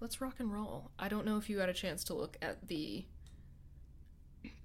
[0.00, 0.90] let's rock and roll.
[0.98, 3.04] I don't know if you got a chance to look at the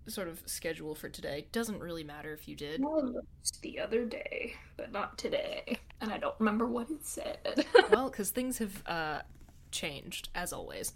[0.08, 1.48] sort of schedule for today.
[1.52, 2.82] Doesn't really matter if you did.
[3.62, 5.80] the other day, but not today.
[6.02, 7.66] And I don't remember what it said.
[7.92, 9.22] well, because things have uh,
[9.72, 10.94] changed, as always.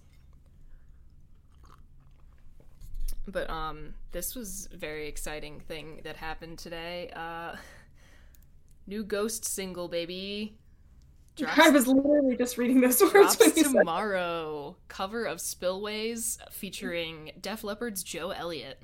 [3.28, 7.12] But um, this was a very exciting thing that happened today.
[7.16, 7.56] Uh,
[8.88, 10.58] new Ghost single, baby.
[11.40, 14.76] Drops, I was literally just reading those words drops when you said tomorrow.
[14.88, 18.82] Cover of Spillways featuring Def Leppard's Joe Elliott.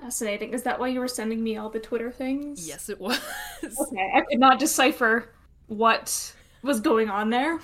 [0.00, 0.54] Fascinating.
[0.54, 2.66] Is that why you were sending me all the Twitter things?
[2.66, 3.20] Yes, it was.
[3.62, 5.30] Okay, I could not decipher
[5.66, 7.58] what was going on there.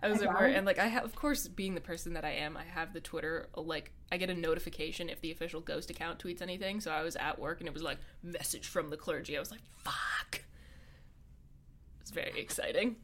[0.00, 0.56] I was I at got work, it.
[0.56, 3.00] and like I have, of course, being the person that I am, I have the
[3.00, 3.48] Twitter.
[3.54, 6.80] Like I get a notification if the official Ghost account tweets anything.
[6.80, 9.36] So I was at work, and it was like message from the clergy.
[9.36, 10.42] I was like, "Fuck!"
[12.06, 12.94] It's very exciting.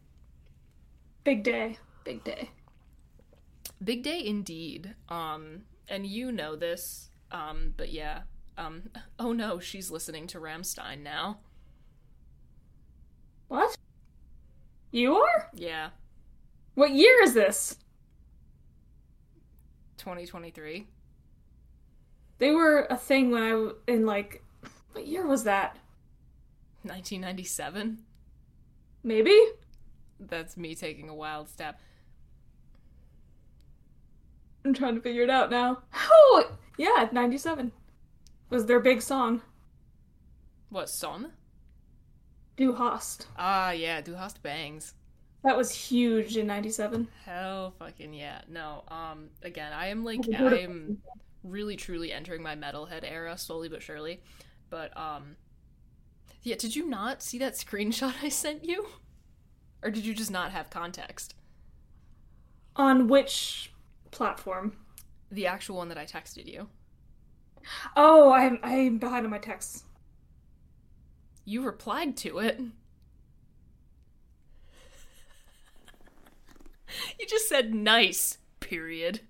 [1.24, 1.76] Big day.
[2.04, 2.50] Big day.
[3.82, 4.94] Big day indeed.
[5.08, 7.10] Um, and you know this.
[7.32, 8.20] Um, but yeah.
[8.56, 11.38] Um, oh no, she's listening to Rammstein now.
[13.48, 13.76] What?
[14.92, 15.50] You are?
[15.52, 15.88] Yeah,
[16.74, 17.78] What year is this?
[19.98, 20.86] 2023.
[22.38, 24.44] They were a thing when I in like
[24.92, 25.76] what year was that?
[26.82, 27.98] 1997.
[29.02, 29.38] Maybe?
[30.20, 31.80] That's me taking a wild step.
[34.64, 35.82] I'm trying to figure it out now.
[35.94, 37.72] Oh, yeah, 97
[38.50, 39.42] was their big song.
[40.68, 41.32] What song?
[42.56, 43.26] Du Hast.
[43.36, 44.94] Ah, yeah, Du hast bangs.
[45.42, 47.08] That was huge in 97.
[47.24, 48.42] Hell fucking yeah.
[48.48, 50.98] No, um again, I am like Have you heard of- I am
[51.42, 54.20] really truly entering my metalhead era slowly but surely.
[54.70, 55.36] But um
[56.42, 58.86] yeah, did you not see that screenshot I sent you?
[59.82, 61.34] Or did you just not have context?
[62.76, 63.72] On which
[64.10, 64.76] platform?
[65.30, 66.68] The actual one that I texted you.
[67.96, 69.84] Oh, I'm I'm behind on my texts.
[71.44, 72.58] You replied to it.
[77.18, 79.20] you just said nice, period.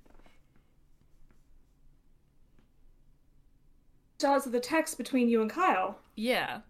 [4.24, 5.98] Out to the text between you and Kyle.
[6.14, 6.60] Yeah.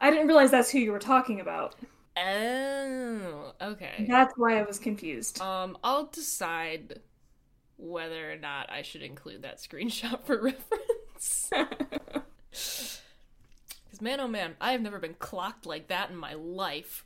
[0.00, 1.76] I didn't realize that's who you were talking about.
[2.16, 4.04] Oh, okay.
[4.08, 5.40] That's why I was confused.
[5.40, 7.00] Um, I'll decide
[7.78, 11.52] whether or not I should include that screenshot for reference.
[13.84, 17.04] Because, man, oh man, I have never been clocked like that in my life.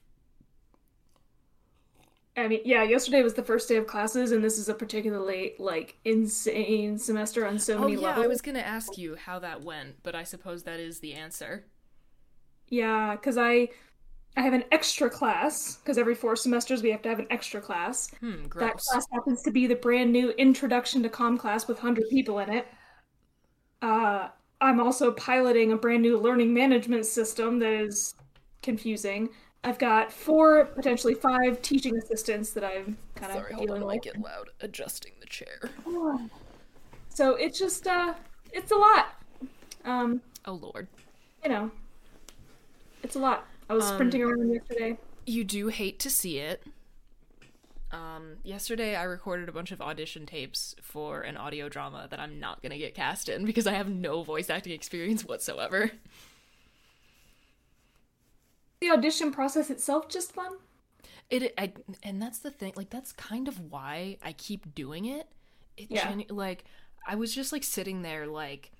[2.36, 5.54] I mean, yeah, yesterday was the first day of classes, and this is a particularly
[5.58, 8.24] like insane semester on so Oh, many yeah, levels.
[8.24, 11.66] I was gonna ask you how that went, but I suppose that is the answer.
[12.74, 13.68] Yeah, because I
[14.36, 17.60] I have an extra class because every four semesters we have to have an extra
[17.60, 18.10] class.
[18.20, 22.08] Hmm, That class happens to be the brand new Introduction to Com class with 100
[22.10, 22.66] people in it.
[23.80, 24.28] Uh,
[24.60, 28.14] I'm also piloting a brand new learning management system that is
[28.62, 29.28] confusing.
[29.62, 33.96] I've got four, potentially five teaching assistants that I'm kind of Sorry, hold on, dealing
[33.98, 34.50] I get loud.
[34.60, 35.70] Adjusting the chair.
[37.10, 38.14] So it's just uh,
[38.52, 39.06] it's a lot.
[39.84, 40.88] Um, Oh, lord.
[41.44, 41.70] you know,
[43.04, 43.46] it's a lot.
[43.70, 44.98] I was Um, sprinting around yesterday.
[45.26, 46.62] You do hate to see it.
[47.92, 52.40] Um, yesterday, I recorded a bunch of audition tapes for an audio drama that I'm
[52.40, 55.92] not gonna get cast in because I have no voice acting experience whatsoever.
[58.80, 60.58] The audition process itself just fun.
[61.30, 61.72] It, I,
[62.02, 62.72] and that's the thing.
[62.76, 65.28] Like, that's kind of why I keep doing it.
[65.76, 66.08] It, Yeah.
[66.10, 66.64] genu- like,
[67.06, 68.72] I was just like sitting there, like,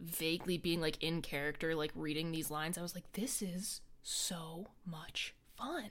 [0.00, 2.78] vaguely being like in character, like reading these lines.
[2.78, 5.90] I was like, this is so much fun.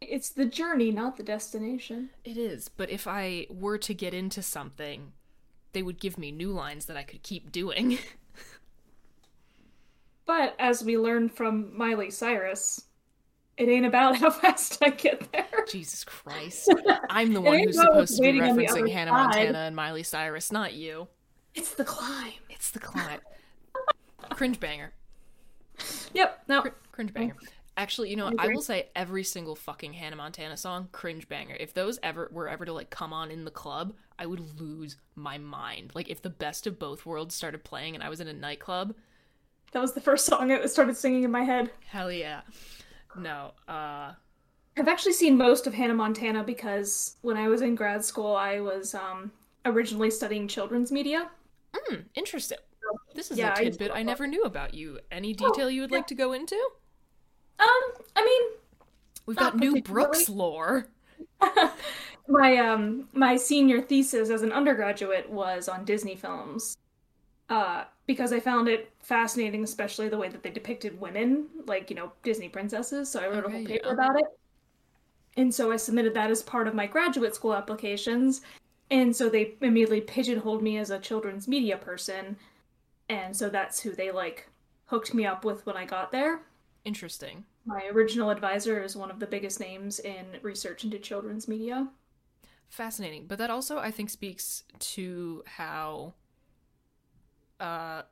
[0.00, 2.10] It's the journey, not the destination.
[2.24, 5.12] It is, but if I were to get into something,
[5.72, 7.98] they would give me new lines that I could keep doing.
[10.26, 12.84] But as we learned from Miley Cyrus,
[13.56, 15.64] it ain't about how fast I get there.
[15.68, 16.74] Jesus Christ.
[17.08, 19.22] I'm the one who's supposed to be waiting on the referencing Hannah side.
[19.22, 21.08] Montana and Miley Cyrus, not you.
[21.56, 22.32] It's the climb.
[22.48, 23.18] It's the climb.
[24.30, 24.92] Cringe banger.
[26.14, 26.42] Yep.
[26.48, 26.62] No.
[26.62, 27.34] Cr- cringe banger.
[27.78, 28.40] Actually, you know, what?
[28.40, 31.56] I will say every single fucking Hannah Montana song, cringe banger.
[31.58, 34.96] If those ever were ever to like come on in the club, I would lose
[35.14, 35.92] my mind.
[35.94, 38.94] Like if the best of both worlds started playing and I was in a nightclub,
[39.72, 41.70] That was the first song that started singing in my head.
[41.88, 42.40] hell yeah.
[43.18, 44.12] No, uh
[44.78, 48.60] I've actually seen most of Hannah Montana because when I was in grad school, I
[48.60, 49.32] was um,
[49.64, 51.30] originally studying children's media.
[51.84, 52.58] Hmm, interesting.
[53.14, 55.00] This is Yeah, a I tidbit to I never knew about you.
[55.10, 56.56] Any detail you would like to go into?
[57.58, 57.82] Um,
[58.14, 58.58] I mean,
[59.26, 59.82] We've got new.
[59.82, 60.88] Brookes lore.
[62.28, 66.78] my um my senior thesis as an undergraduate was on Disney films.
[67.48, 71.96] Uh, because I found it fascinating, especially the way that they depicted women, like, you
[71.96, 73.08] know, Disney princesses.
[73.08, 73.92] So I wrote a whole paper yeah.
[73.92, 74.24] about it.
[75.36, 78.40] And so I submitted that as part of my graduate school applications.
[78.90, 82.36] And so they immediately pigeonholed me as a children's media person.
[83.08, 84.48] And so that's who they like
[84.86, 86.42] hooked me up with when I got there.
[86.84, 87.44] Interesting.
[87.64, 91.88] My original advisor is one of the biggest names in research into children's media.
[92.68, 93.26] Fascinating.
[93.26, 96.14] But that also I think speaks to how
[97.58, 98.02] uh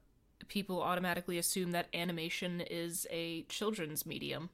[0.49, 4.50] people automatically assume that animation is a children's medium.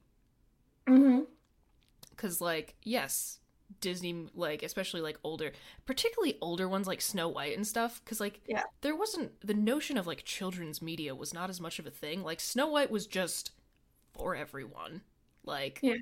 [0.87, 1.21] Mm-hmm.
[2.15, 3.39] Cuz like, yes,
[3.79, 5.51] Disney like especially like older,
[5.85, 8.63] particularly older ones like Snow White and stuff cuz like Yeah.
[8.81, 12.23] there wasn't the notion of like children's media was not as much of a thing.
[12.23, 13.51] Like Snow White was just
[14.13, 15.01] for everyone.
[15.43, 15.95] Like Yeah.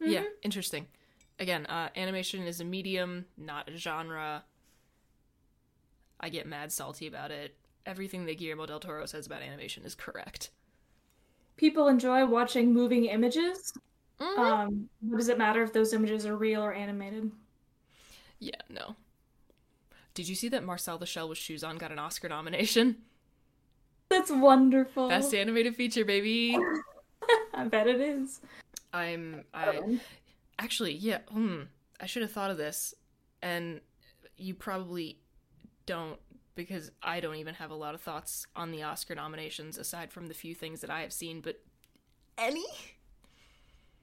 [0.00, 0.86] Yeah, interesting.
[1.40, 4.44] Again, uh, animation is a medium, not a genre.
[6.20, 7.56] I get mad salty about it.
[7.86, 10.50] Everything that Guillermo del Toro says about animation is correct.
[11.56, 13.72] People enjoy watching moving images.
[14.20, 14.38] Mhm.
[14.38, 17.30] Um, what does it matter if those images are real or animated?
[18.40, 18.96] yeah, no.
[20.14, 22.96] Did you see that Marcel the Shell with Shoes On got an Oscar nomination?
[24.08, 25.08] That's wonderful.
[25.08, 26.56] Best animated feature, baby.
[27.54, 28.40] I bet it is.
[28.92, 29.98] I'm I
[30.58, 31.18] actually yeah.
[31.30, 31.62] Hmm.
[32.00, 32.94] I should have thought of this,
[33.42, 33.80] and
[34.36, 35.18] you probably
[35.86, 36.18] don't
[36.54, 40.26] because I don't even have a lot of thoughts on the Oscar nominations aside from
[40.26, 41.40] the few things that I have seen.
[41.40, 41.60] But
[42.38, 42.66] any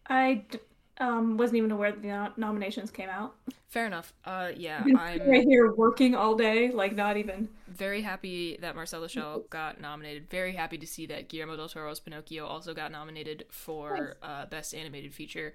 [0.07, 0.59] I d-
[0.99, 3.35] um, wasn't even aware that the no- nominations came out.
[3.67, 4.13] fair enough.
[4.23, 4.95] Uh, yeah, I'm
[5.29, 7.49] right here working all day, like not even.
[7.67, 10.29] very happy that Marcel Shell got nominated.
[10.29, 14.73] Very happy to see that Guillermo del Toro's Pinocchio also got nominated for uh, best
[14.73, 15.53] animated feature.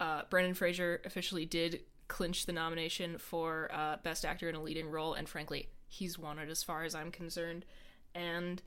[0.00, 4.90] Uh, Brendan Fraser officially did clinch the nomination for uh, best actor in a leading
[4.90, 7.64] role, and frankly, he's won it as far as I'm concerned.
[8.14, 8.60] And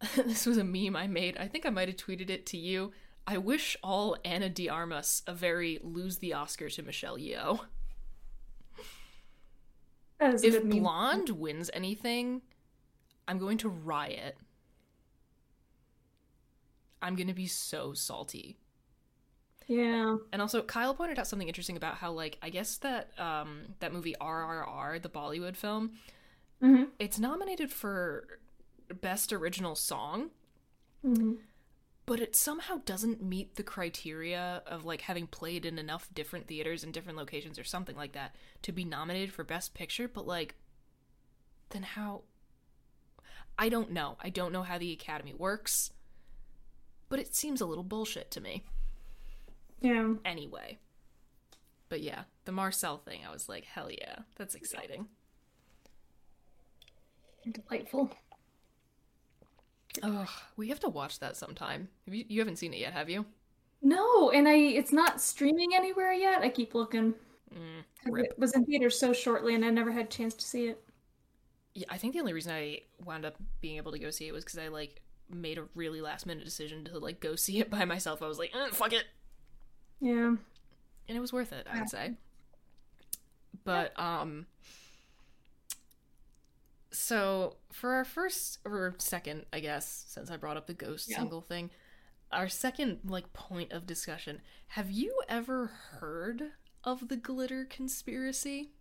[0.16, 1.36] this was a meme I made.
[1.38, 2.92] I think I might have tweeted it to you.
[3.26, 7.60] I wish all Ana de Armas a very lose the Oscar to Michelle Yeoh.
[10.20, 12.42] If blonde wins anything
[13.26, 14.36] i'm going to riot
[17.00, 18.56] i'm going to be so salty
[19.66, 20.16] Yeah.
[20.32, 23.92] and also kyle pointed out something interesting about how like i guess that um that
[23.92, 25.92] movie rrr the bollywood film
[26.62, 26.88] Mhm.
[27.00, 28.38] it's nominated for
[29.00, 30.30] best original song
[31.04, 31.38] Mhm.
[32.12, 36.84] But it somehow doesn't meet the criteria of like having played in enough different theaters
[36.84, 40.54] and different locations or something like that to be nominated for best picture but like
[41.70, 42.20] then how
[43.58, 44.18] I don't know.
[44.22, 45.90] I don't know how the academy works,
[47.08, 48.62] but it seems a little bullshit to me
[49.80, 50.12] Yeah.
[50.22, 50.80] anyway.
[51.88, 55.06] But yeah, the Marcel thing, I was like, hell yeah, that's exciting.
[57.50, 58.10] Delightful.
[60.02, 61.88] Oh, we have to watch that sometime.
[62.06, 63.26] Have you, you haven't seen it yet, have you?
[63.82, 66.40] No, and I it's not streaming anywhere yet.
[66.42, 67.14] I keep looking.
[67.54, 68.18] Mm.
[68.18, 70.82] It was in theaters so shortly, and I never had a chance to see it.
[71.74, 74.32] Yeah, I think the only reason I wound up being able to go see it
[74.32, 77.70] was because I like made a really last minute decision to like go see it
[77.70, 78.22] by myself.
[78.22, 79.04] I was like, eh, fuck it,
[80.00, 80.28] Yeah.
[80.28, 80.38] and
[81.08, 82.12] it was worth it, I would say.
[83.64, 84.46] But um
[86.92, 91.16] so for our first or second, I guess, since I brought up the ghost Yeah.
[91.18, 91.70] single thing,
[92.32, 96.52] our second like point of discussion, have you ever heard
[96.84, 98.72] of the glitter conspiracy?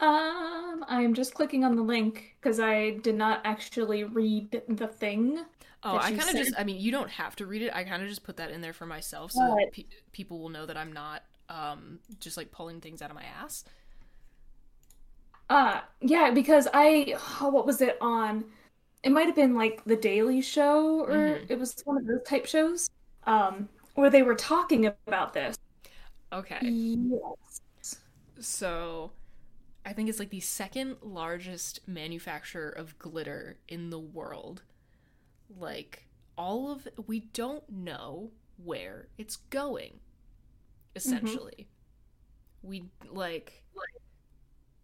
[0.00, 5.44] Um, I'm just clicking on the link because I did not actually read the thing.
[5.82, 7.72] Oh, I kind of just, I mean, you don't have to read it.
[7.74, 10.66] I kind of just put that in there for myself so pe- people will know
[10.66, 13.64] that I'm not um just like pulling things out of my ass.
[15.50, 18.44] Uh, yeah, because I, oh, what was it on?
[19.02, 21.50] It might have been like The Daily Show, or Mhm.
[21.50, 22.90] it was one of those type shows,
[23.24, 25.56] um, where they were talking about this.
[26.32, 26.58] Okay.
[26.62, 27.60] Yes.
[28.40, 29.12] So,
[29.84, 34.62] I think it's like the second largest manufacturer of glitter in the world.
[35.48, 40.00] Like, all of we don't know where it's going,
[40.94, 41.68] essentially.
[42.62, 43.64] We, like,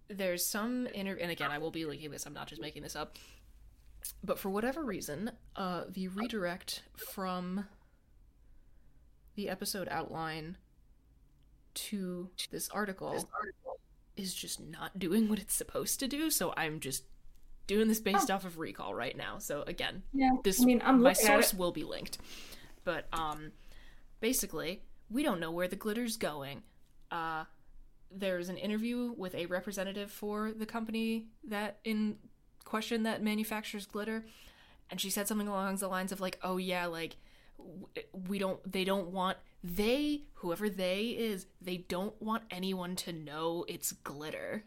[0.09, 2.97] there's some inter and again, I will be linking this, I'm not just making this
[2.97, 3.17] up.
[4.23, 7.67] But for whatever reason, uh, the redirect from
[9.35, 10.57] the episode outline
[11.75, 13.29] to this article
[14.17, 16.31] is just not doing what it's supposed to do.
[16.31, 17.05] So I'm just
[17.67, 19.39] doing this based off of recall right now.
[19.39, 22.19] So again, Yeah, this I mean, I'm my source will be linked.
[22.85, 23.53] But um
[24.21, 26.63] basically, we don't know where the glitter's going.
[27.11, 27.45] Uh
[28.11, 32.17] there's an interview with a representative for the company that in
[32.65, 34.25] question that manufactures glitter
[34.91, 37.17] and she said something along the lines of like oh yeah like
[38.29, 43.65] we don't they don't want they whoever they is they don't want anyone to know
[43.67, 44.65] it's glitter.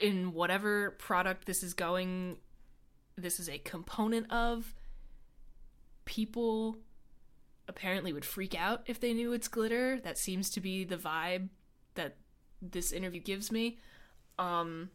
[0.00, 2.38] In whatever product this is going
[3.16, 4.72] this is a component of
[6.04, 6.78] people
[7.68, 10.00] apparently would freak out if they knew it's glitter.
[10.00, 11.48] That seems to be the vibe
[11.94, 12.16] that
[12.60, 13.78] this interview gives me.
[14.38, 14.90] Um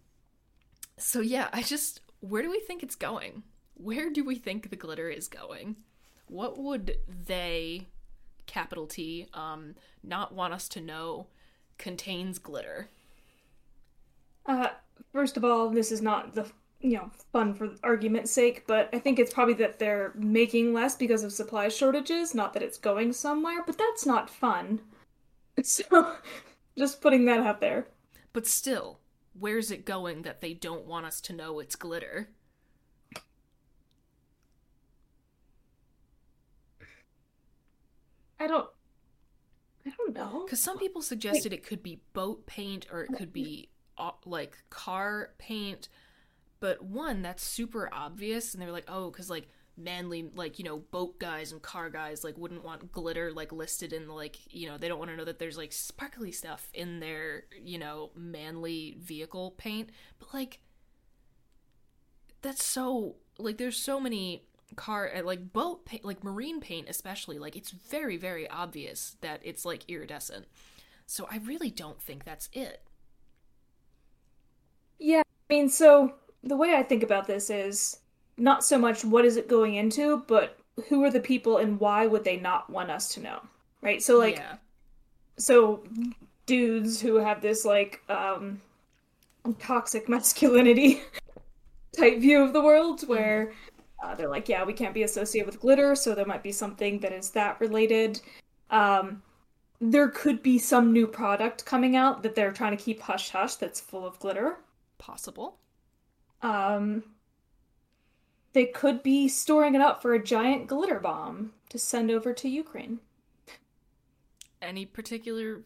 [0.95, 3.43] so yeah i just where do we think it's going?
[3.73, 5.77] Where do we think the glitter is going?
[6.27, 7.87] What would they
[8.45, 11.27] capital t um not want us to know
[11.77, 12.89] contains glitter?
[14.45, 14.69] Uh,
[15.11, 16.51] first of all, this is not the
[16.83, 20.95] you know fun for argument's sake, but I think it's probably that they're making less
[20.95, 23.63] because of supply shortages, not that it's going somewhere.
[23.65, 24.81] But that's not fun.
[25.61, 26.15] So,
[26.75, 27.85] just putting that out there.
[28.33, 28.99] But still,
[29.37, 32.29] where's it going that they don't want us to know it's glitter?
[38.39, 38.67] I don't.
[39.85, 40.41] I don't know.
[40.43, 44.57] Because some people suggested it could be boat paint or it could be uh, like
[44.71, 45.87] car paint.
[46.63, 48.53] But one, that's super obvious.
[48.53, 51.89] And they were like, oh, because like manly, like, you know, boat guys and car
[51.89, 55.17] guys like wouldn't want glitter like listed in like, you know, they don't want to
[55.17, 59.89] know that there's like sparkly stuff in their, you know, manly vehicle paint.
[60.19, 60.61] But like,
[62.41, 64.45] that's so like there's so many
[64.77, 69.41] car uh, like boat paint like marine paint especially like it's very very obvious that
[69.43, 70.45] it's like iridescent
[71.05, 72.81] so i really don't think that's it
[74.97, 77.99] Yeah, I mean, so the way I think about this is
[78.37, 80.57] not so much what is it going into, but
[80.87, 83.39] who are the people and why would they not want us to know?
[83.81, 84.01] Right?
[84.01, 84.55] So like yeah
[85.37, 85.83] so
[86.45, 88.61] dudes who have this like um
[89.59, 91.01] toxic masculinity
[91.97, 93.53] type view of the world where
[94.03, 96.99] uh, they're like yeah we can't be associated with glitter so there might be something
[96.99, 98.19] that is that related
[98.71, 99.21] um
[99.81, 103.55] there could be some new product coming out that they're trying to keep hush hush
[103.55, 104.57] that's full of glitter
[104.97, 105.57] possible
[106.43, 107.03] um
[108.53, 112.47] they could be storing it up for a giant glitter bomb to send over to
[112.47, 112.99] ukraine.
[114.61, 115.63] Any particular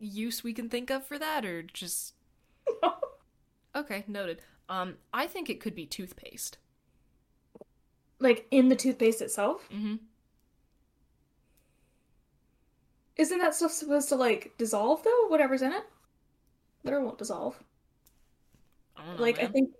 [0.00, 2.14] use we can think of for that or just
[3.76, 4.42] okay noted.
[4.68, 6.58] Um i think it could be toothpaste.
[8.18, 9.68] Like in the toothpaste itself?
[9.70, 9.96] Mm-hmm.
[13.16, 15.26] Isn't that stuff supposed to like dissolve though?
[15.28, 15.84] Whatever's in it,
[16.82, 17.62] glitter won't dissolve.
[18.96, 19.74] i don't know Like I think,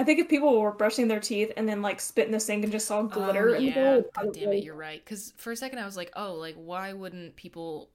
[0.00, 2.64] I think if people were brushing their teeth and then like spit in the sink
[2.64, 3.92] and just saw glitter oh, yeah.
[3.92, 5.04] it'd God damn it you're right.
[5.04, 7.90] Because for a second i was like oh like why wouldn't people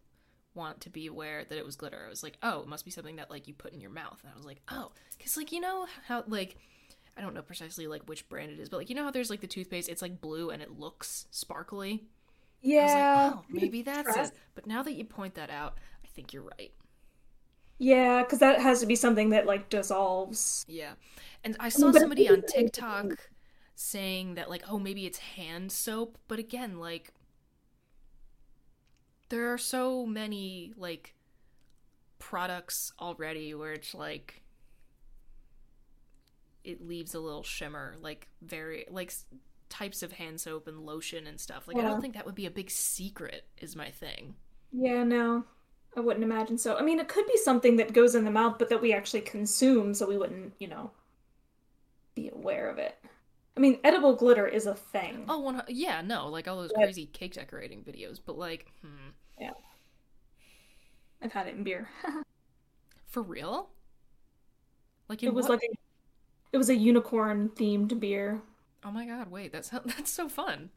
[0.54, 2.04] want to be aware that it was glitter?
[2.06, 4.20] I was like oh it must be something that like you put in your mouth.
[4.22, 4.92] And i was like oh.
[5.18, 6.58] Because like you know how like
[7.18, 9.32] i don't know precisely like which brand it is but like you know how there's
[9.32, 12.04] like the toothpaste it's like blue and it looks sparkly?
[12.62, 14.32] Yeah, I was like, oh, maybe that's it.
[14.54, 16.72] But now that you point that out, I think you're right.
[17.78, 20.66] Yeah, because that has to be something that like dissolves.
[20.68, 20.94] Yeah.
[21.44, 23.30] And I saw somebody on TikTok
[23.76, 27.14] saying that like oh maybe it's hand soap, but again like
[29.30, 31.14] there are so many like
[32.20, 34.42] products already where it's like
[36.64, 39.14] it leaves a little shimmer like very like
[39.70, 42.46] types of hand soap and lotion and stuff like i don't think that would be
[42.46, 44.36] a big secret is my thing
[44.72, 45.46] Yeah, no.
[45.96, 46.76] I wouldn't imagine so.
[46.76, 49.22] I mean, it could be something that goes in the mouth, but that we actually
[49.22, 50.92] consume, so we wouldn't, you know,
[52.16, 52.98] be aware of it.
[53.56, 55.24] I mean, edible glitter is a thing.
[55.30, 56.84] oh one, yeah no like all those Yeah.
[56.84, 59.52] crazy cake decorating videos but like hmm, Yeah.
[61.22, 61.88] I've had it in beer.
[63.08, 63.70] for real
[65.08, 65.76] like It was what- like a,
[66.52, 68.42] it was a unicorn themed beer.
[68.84, 70.70] oh my god wait that's that's so fun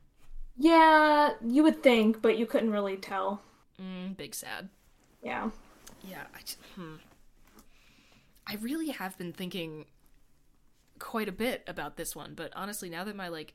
[0.57, 3.43] Yeah, you would think, but you couldn't really tell.
[3.81, 4.69] mm, big sad
[5.23, 5.51] Yeah.
[6.03, 6.97] Yeah, I just, hmm.
[8.47, 9.87] I really have been thinking
[10.99, 13.55] quite a bit about this one, but honestly, now that my like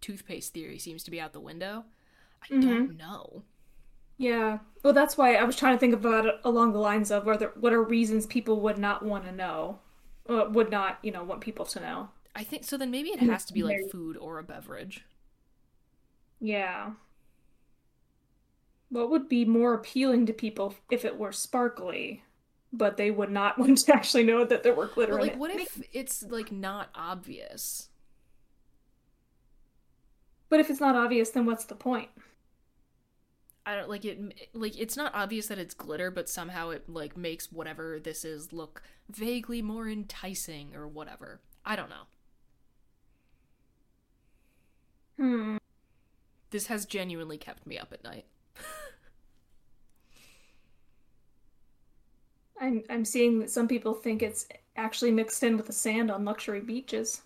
[0.00, 1.84] toothpaste theory seems to be out the window,
[2.42, 3.42] I don't know.
[4.18, 4.58] Yeah.
[4.82, 7.52] Well, that's why I was trying to think about it along the lines of whether
[7.58, 9.78] what are reasons people would not want to know,
[10.28, 12.08] uh, would not, you know, want people to know.
[12.34, 12.76] I think so.
[12.76, 15.04] Then maybe it has to be like food or a beverage.
[16.40, 16.92] Yeah.
[18.92, 22.22] What would be more appealing to people if it were sparkly,
[22.72, 25.32] but they would not want to actually know that there were glitter But in like,
[25.32, 25.38] it?
[25.38, 27.88] what if it's like not obvious?
[30.48, 32.10] But if it's not obvious, then what's the point?
[33.64, 34.18] I don't like it.
[34.54, 38.52] Like it's not obvious that it's glitter, but somehow it like makes whatever this is
[38.52, 41.40] look vaguely more enticing or whatever.
[41.64, 42.04] I don't know.
[45.18, 45.56] Hmm.
[46.50, 48.26] This has genuinely kept me up at night.
[52.62, 56.24] I'm I'm seeing that some people think it's actually mixed in with the sand on
[56.24, 57.22] luxury beaches.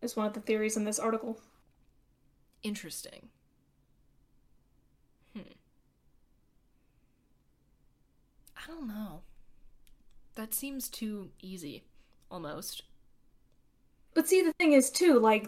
[0.00, 1.40] Is one of the theories in this article.
[2.62, 3.28] Interesting.
[5.34, 5.42] Hmm.
[8.56, 9.22] I don't know.
[10.36, 11.82] That seems too easy,
[12.30, 12.82] almost.
[14.14, 15.46] But see, the thing is too, like,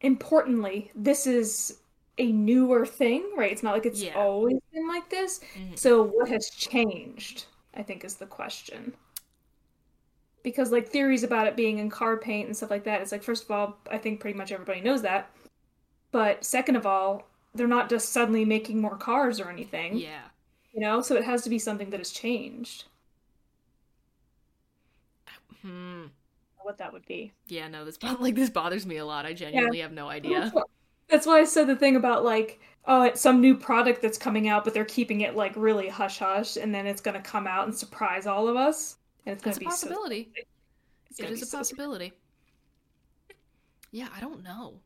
[0.00, 1.78] importantly, this is
[2.18, 3.52] a newer thing, right?
[3.52, 4.14] It's not like it's Yeah.
[4.14, 5.40] always been like this.
[5.54, 5.78] Mhm.
[5.78, 8.94] So what has changed, I think is the question.
[10.42, 13.22] Because like theories about it being in car paint and stuff like that, it's like
[13.22, 15.30] first of all, I think pretty much everybody knows that.
[16.10, 20.22] But second of all, they're not just suddenly making more cars or anything, Yeah.
[20.72, 21.00] you know?
[21.00, 22.84] So it has to be something that has changed.
[25.62, 26.06] Hmm.
[26.62, 27.32] What that would be.
[27.46, 29.26] Yeah, no, this like this bothers me a lot.
[29.26, 30.52] I genuinely have no idea.
[31.08, 34.48] That's why- I said the thing about like, oh, it's some new product that's coming
[34.48, 37.66] out, but they're keeping it like really hush hush, and then it's gonna come out
[37.66, 39.70] and surprise all of us, and it's gonna It's a be so.
[39.70, 40.32] possibility.
[41.10, 42.12] It's It is a so possibility.
[43.90, 44.80] Yeah, I don't know.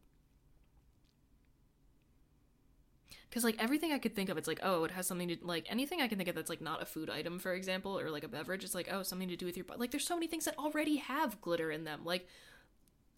[3.28, 5.66] Because like everything I could think of, it's like oh, it has something to like
[5.70, 8.24] anything I can think of that's like not a food item, for example, or like
[8.24, 8.62] a beverage.
[8.64, 9.80] It's like oh, something to do with your body.
[9.80, 12.28] Like there's so many things that already have glitter in them, like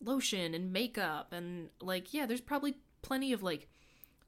[0.01, 3.69] lotion and makeup, and like yeah, there's probably plenty of like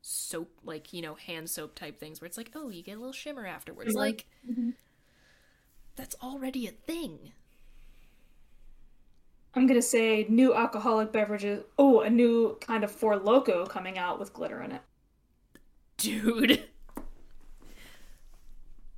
[0.02, 3.00] soap, like you know, hand soap type things where it's like oh, you get a
[3.00, 3.92] little shimmer afterwards.
[3.94, 3.96] Mhm.
[3.96, 4.26] Like
[5.96, 7.32] that's already a thing.
[9.54, 11.64] I'm gonna say new alcoholic beverages.
[11.78, 14.82] Oh, a new kind of Four Loco coming out with glitter in it,
[15.98, 16.64] Dude.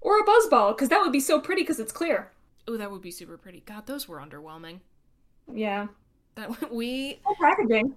[0.00, 2.30] or a Buzzball, because that would be so pretty because it's clear.
[2.66, 3.60] Oh, that would be super pretty.
[3.60, 4.80] God, those were underwhelming.
[5.52, 5.88] Yeah,
[6.36, 7.94] That we oh, packaging.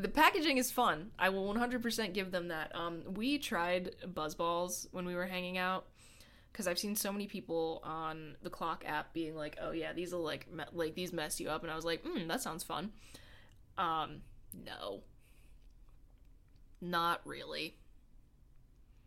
[0.00, 1.10] The packaging is fun.
[1.18, 2.72] I will 100% give them that.
[2.74, 5.86] Um we tried buzzballs when we were hanging out
[6.52, 10.12] cuz I've seen so many people on the clock app being like, "Oh yeah, these
[10.12, 12.64] will like me- like these mess you up." And I was like, "Hmm, that sounds
[12.64, 12.92] fun."
[13.78, 14.22] Um
[14.54, 15.02] no.
[16.80, 17.76] Not really.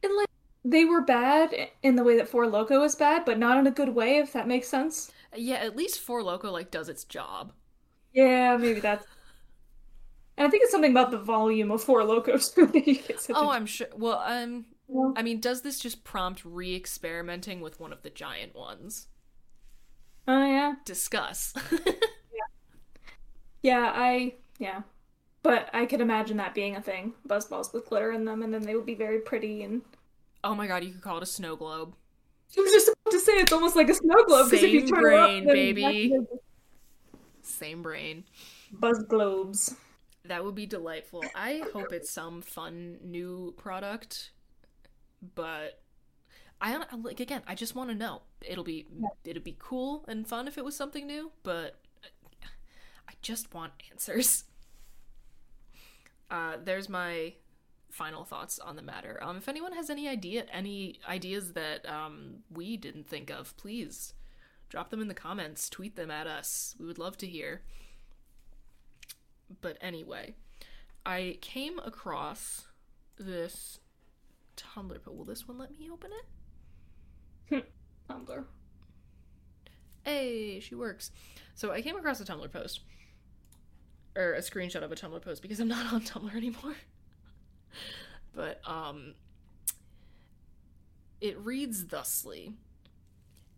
[0.03, 0.27] And like
[0.65, 3.71] they were bad in the way that Four Loco is bad, but not in a
[3.71, 5.13] good way, if that makes sense.
[5.35, 7.53] Yeah, at least Four Loco like does its job.
[8.13, 9.05] Yeah, maybe that's.
[10.39, 12.49] And I think it's something about the volume of Four Locos.
[12.49, 13.87] too, that you get such a- Oh, I'm sure.
[13.95, 15.11] Well, um Yeah.
[15.15, 19.07] I mean, does this just prompt re-experimenting with one of the giant ones?
[20.27, 21.53] Oh yeah, Discuss.
[23.63, 23.91] yeah.
[23.93, 24.81] I yeah,
[25.43, 27.13] but I could imagine that being a thing.
[27.27, 29.63] Buzzballs with glitter in them, and then they would be very pretty.
[29.63, 29.81] And
[30.43, 31.95] oh my god, you could call it a snow globe.
[32.57, 34.81] I was just about to say it's almost like a snow globe because if you
[34.81, 36.15] Same turn it up, brain, baby.
[37.41, 38.23] Same brain.
[38.71, 39.75] Buzz globes.
[40.25, 41.23] That would be delightful.
[41.35, 44.31] I hope it's some fun new product,
[45.35, 45.81] but
[46.61, 47.41] I like again.
[47.47, 48.23] I just want to know.
[48.41, 48.85] It'll be
[49.23, 51.79] it'll be cool and fun if it was something new, but
[53.07, 54.43] I just want answers.
[56.29, 57.33] Uh, there's my
[57.89, 59.17] final thoughts on the matter.
[59.21, 64.13] Um, if anyone has any idea, any ideas that um, we didn't think of, please
[64.69, 66.75] drop them in the comments, tweet them at us.
[66.79, 67.63] We would love to hear.
[69.61, 70.35] But anyway,
[71.05, 72.67] I came across
[73.17, 73.79] this
[74.55, 76.11] Tumblr, but will this one let me open
[77.49, 77.65] it?
[78.09, 78.45] Tumblr.
[80.03, 81.11] Hey, she works.
[81.55, 82.81] So I came across a Tumblr post,
[84.15, 86.75] or a screenshot of a Tumblr post because I'm not on Tumblr anymore.
[88.33, 89.15] but um,
[91.21, 92.53] it reads thusly.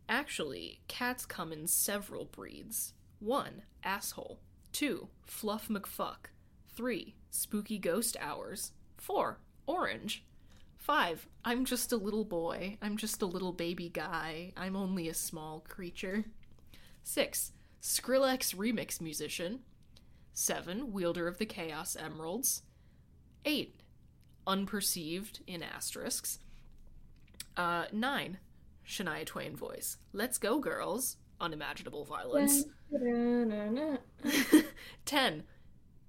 [0.09, 2.93] Actually, cats come in several breeds.
[3.19, 4.39] One, asshole.
[4.71, 6.31] Two, fluff McFuck.
[6.69, 8.71] Three, spooky ghost hours.
[8.97, 10.23] Four, orange.
[10.77, 12.77] Five, I'm just a little boy.
[12.81, 14.53] I'm just a little baby guy.
[14.57, 16.25] I'm only a small creature.
[17.03, 19.59] Six, Skrillex remix musician.
[20.33, 22.63] Seven, wielder of the Chaos Emeralds.
[23.45, 23.81] Eight,
[24.47, 26.39] unperceived in asterisks.
[27.57, 28.37] Uh, nine,
[28.87, 29.97] Shania Twain voice.
[30.13, 31.17] Let's go, girls.
[31.39, 32.63] Unimaginable violence.
[35.05, 35.43] Ten,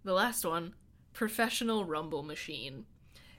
[0.04, 0.74] the last one,
[1.12, 2.86] professional rumble machine.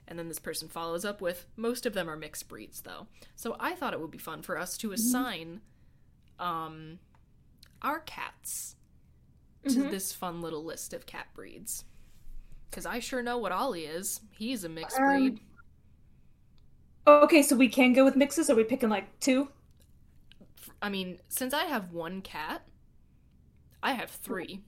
[0.06, 3.06] And then this person follows up with most of them are mixed breeds though.
[3.36, 5.60] So I thought it would be fun for us to assign
[6.38, 6.98] um
[7.82, 8.76] our cats
[9.68, 11.84] to this fun little list of cat breeds.
[12.70, 14.20] Cuz I sure know what Ollie is.
[14.30, 15.40] He's a mixed Um, breed.
[17.06, 18.50] Okay, so we can go with mixes.
[18.50, 19.48] Are we picking like two?
[20.82, 22.66] I mean, since I have one cat,
[23.84, 24.60] I have 3.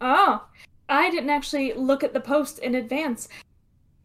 [0.00, 0.44] Oh,
[0.88, 3.28] I didn't actually look at the post in advance.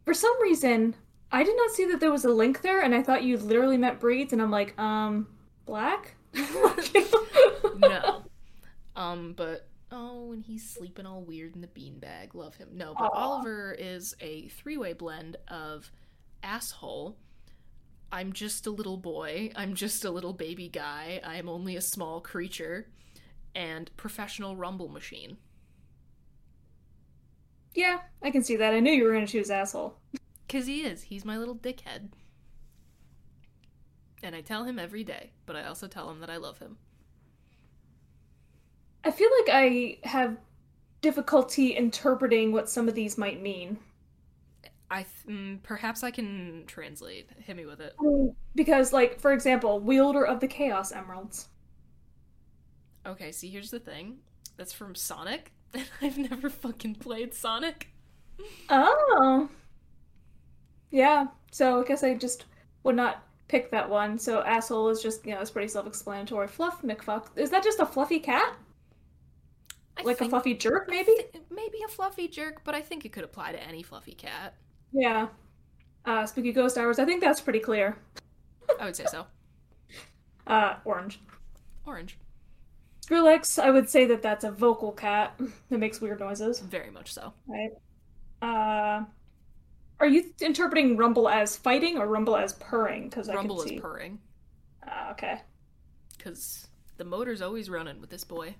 [0.03, 0.95] For some reason,
[1.31, 3.77] I did not see that there was a link there, and I thought you literally
[3.77, 5.27] meant breeds, and I'm like, um,
[5.65, 6.15] black?
[7.77, 8.23] no.
[8.95, 12.35] Um, but oh, and he's sleeping all weird in the beanbag.
[12.35, 12.69] Love him.
[12.73, 13.19] No, but Aw.
[13.19, 15.89] Oliver is a three-way blend of
[16.43, 17.17] asshole.
[18.11, 19.49] I'm just a little boy.
[19.55, 21.21] I'm just a little baby guy.
[21.23, 22.87] I am only a small creature.
[23.55, 25.37] And professional rumble machine.
[27.75, 28.73] Yeah, I can see that.
[28.73, 29.95] I knew you were going to choose asshole.
[30.47, 31.03] Cause he is.
[31.03, 32.09] He's my little dickhead.
[34.21, 36.77] And I tell him every day, but I also tell him that I love him.
[39.03, 40.37] I feel like I have
[41.01, 43.77] difficulty interpreting what some of these might mean.
[44.89, 47.29] I th- mm, perhaps I can translate.
[47.39, 47.95] Hit me with it.
[48.55, 51.49] Because, like, for example, wielder of the Chaos Emeralds.
[53.05, 54.17] Okay, see, here's the thing.
[54.57, 57.89] That's from Sonic, and I've never fucking played Sonic.
[58.69, 59.49] Oh.
[60.91, 62.45] Yeah, so I guess I just
[62.83, 64.17] would not pick that one.
[64.17, 66.47] So asshole is just, you know, it's pretty self-explanatory.
[66.47, 67.27] Fluff McFuck.
[67.35, 68.55] Is that just a fluffy cat?
[69.97, 71.11] I Like a fluffy jerk, maybe?
[71.15, 74.55] thi- maybe a fluffy jerk, but I think it could apply to any fluffy cat.
[74.91, 75.27] Yeah.
[76.05, 76.99] Uh, spooky ghost hours.
[76.99, 77.97] I think that's pretty clear.
[78.79, 79.25] I would say so.
[80.45, 81.21] Uh, orange.
[81.85, 82.17] Orange.
[83.03, 85.33] Skrillex, I would say that that's a vocal cat
[85.69, 87.33] that makes weird noises, Very much so.
[87.47, 87.71] right?
[88.41, 89.03] Uh,
[89.99, 93.09] are you interpreting rumble as fighting or rumble as purring?
[93.09, 93.79] Because I Rumble can is see.
[93.79, 94.19] purring,
[94.87, 95.41] Ah, okay.
[96.17, 98.55] because the motor's always running with this boy.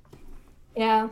[0.76, 1.10] Yeah.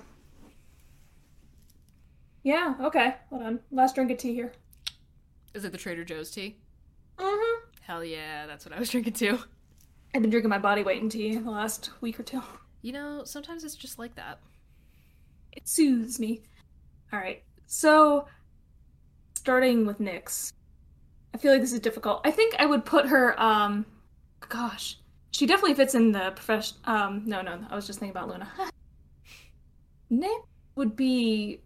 [2.43, 2.75] Yeah.
[2.81, 3.15] Okay.
[3.29, 3.59] Hold on.
[3.71, 4.53] Last drink of tea here.
[5.53, 6.57] Is it the Trader Joe's tea?
[7.17, 7.65] Mm-hmm.
[7.81, 9.37] Hell yeah, that's what I was drinking too.
[10.15, 12.41] I've been drinking my body weight in tea the last week or two.
[12.81, 14.39] You know, sometimes it's just like that.
[15.53, 16.41] It soothes me.
[17.13, 17.43] All right.
[17.67, 18.27] So,
[19.35, 20.51] starting with Nyx,
[21.33, 22.21] I feel like this is difficult.
[22.25, 23.39] I think I would put her.
[23.41, 23.85] Um,
[24.49, 24.97] gosh,
[25.31, 26.77] she definitely fits in the profession.
[26.85, 28.49] Um, no, no, I was just thinking about Luna.
[30.11, 30.43] Nyx
[30.75, 31.61] would be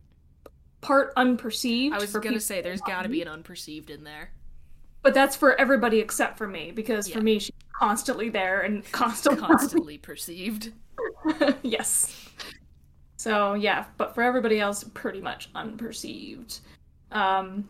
[0.82, 1.94] part unperceived.
[1.94, 4.32] I was gonna people say there's got to be an unperceived in there.
[5.02, 7.18] But that's for everybody except for me, because Yeah.
[7.18, 9.42] for me, she's constantly there and constantly.
[9.48, 10.74] Constantly perceived.
[11.64, 12.30] yes.
[13.18, 16.60] So yeah, but for everybody else, pretty much unperceived.
[17.12, 17.70] Um,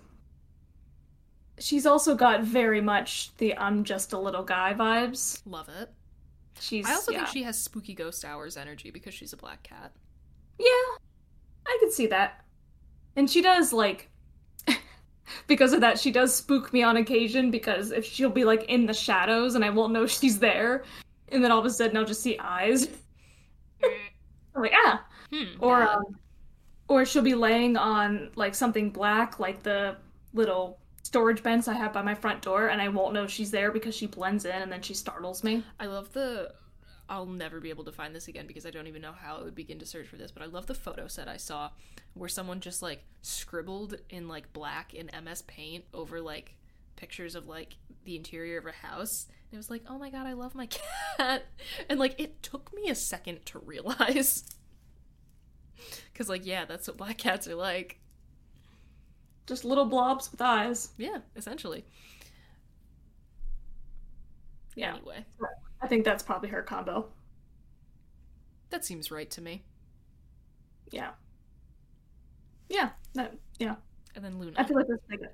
[1.59, 5.41] she's also got very much the "I'm just a little guy" vibes.
[5.45, 5.89] Love it.
[6.59, 6.85] She's.
[6.85, 7.19] I also yeah.
[7.19, 9.91] think she has spooky ghost hours energy because she's a black cat.
[10.59, 10.97] Yeah,
[11.65, 12.43] I can see that.
[13.15, 14.09] And she does like
[15.47, 18.85] because of that, she does spook me on occasion because if she'll be like in
[18.85, 20.83] the shadows and I won't know she's there,
[21.29, 22.87] and then all of a sudden I'll just see eyes.
[24.55, 25.05] I'm like, ah.
[25.31, 25.43] Hmm.
[25.59, 26.03] Or um,
[26.87, 29.97] or she'll be laying on like something black, like the
[30.33, 33.71] little storage bench I have by my front door, and I won't know she's there
[33.71, 35.63] because she blends in and then she startles me.
[35.79, 36.53] I love the.
[37.07, 39.43] I'll never be able to find this again because I don't even know how I
[39.43, 41.69] would begin to search for this, but I love the photo set I saw
[42.15, 46.55] where someone just like scribbled in like black in MS Paint over like
[46.95, 49.27] pictures of like the interior of a house.
[49.55, 50.67] It was like, oh my god, I love my
[51.17, 51.45] cat.
[51.89, 54.43] And like it took me a second to realize.
[56.13, 57.99] Cause like, yeah, that's what black cats are like.
[59.47, 60.89] Just little blobs with eyes.
[60.97, 61.85] Yeah, essentially.
[64.75, 64.95] Yeah.
[64.95, 65.25] Anyway,
[65.81, 67.07] I think that's probably her combo.
[68.69, 69.63] that seems right to me.
[70.91, 71.11] Yeah.
[72.69, 72.89] Yeah.
[73.13, 73.75] That, yeah.
[74.15, 74.53] And then Luna.
[74.57, 75.31] I feel like that's pretty good.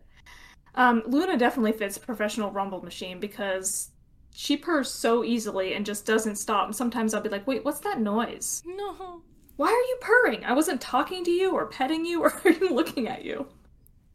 [0.76, 3.92] Um, Luna definitely fits professional rumble machine because
[4.34, 6.66] she purrs so easily and just doesn't stop.
[6.66, 8.64] And sometimes I'll be like, wait, what's that noise?
[8.66, 9.22] no.
[9.58, 10.44] Why are you purring?
[10.44, 13.48] I wasn't talking to you or petting you or even looking at you.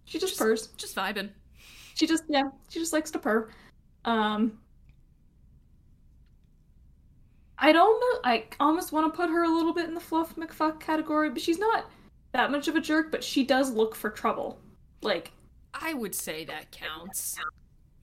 [0.05, 0.68] She just, purrs.
[0.76, 1.31] Just vibing.
[1.94, 3.50] She just yeah, she just likes to purr.
[4.05, 4.59] Um
[7.59, 10.81] I'd almost I almost want to put her a little bit in the fluff McFuck
[10.81, 11.87] category, but she's not
[12.33, 14.59] that much of a jerk, but she does look for trouble.
[15.00, 15.33] Like
[15.72, 17.38] I would say that counts.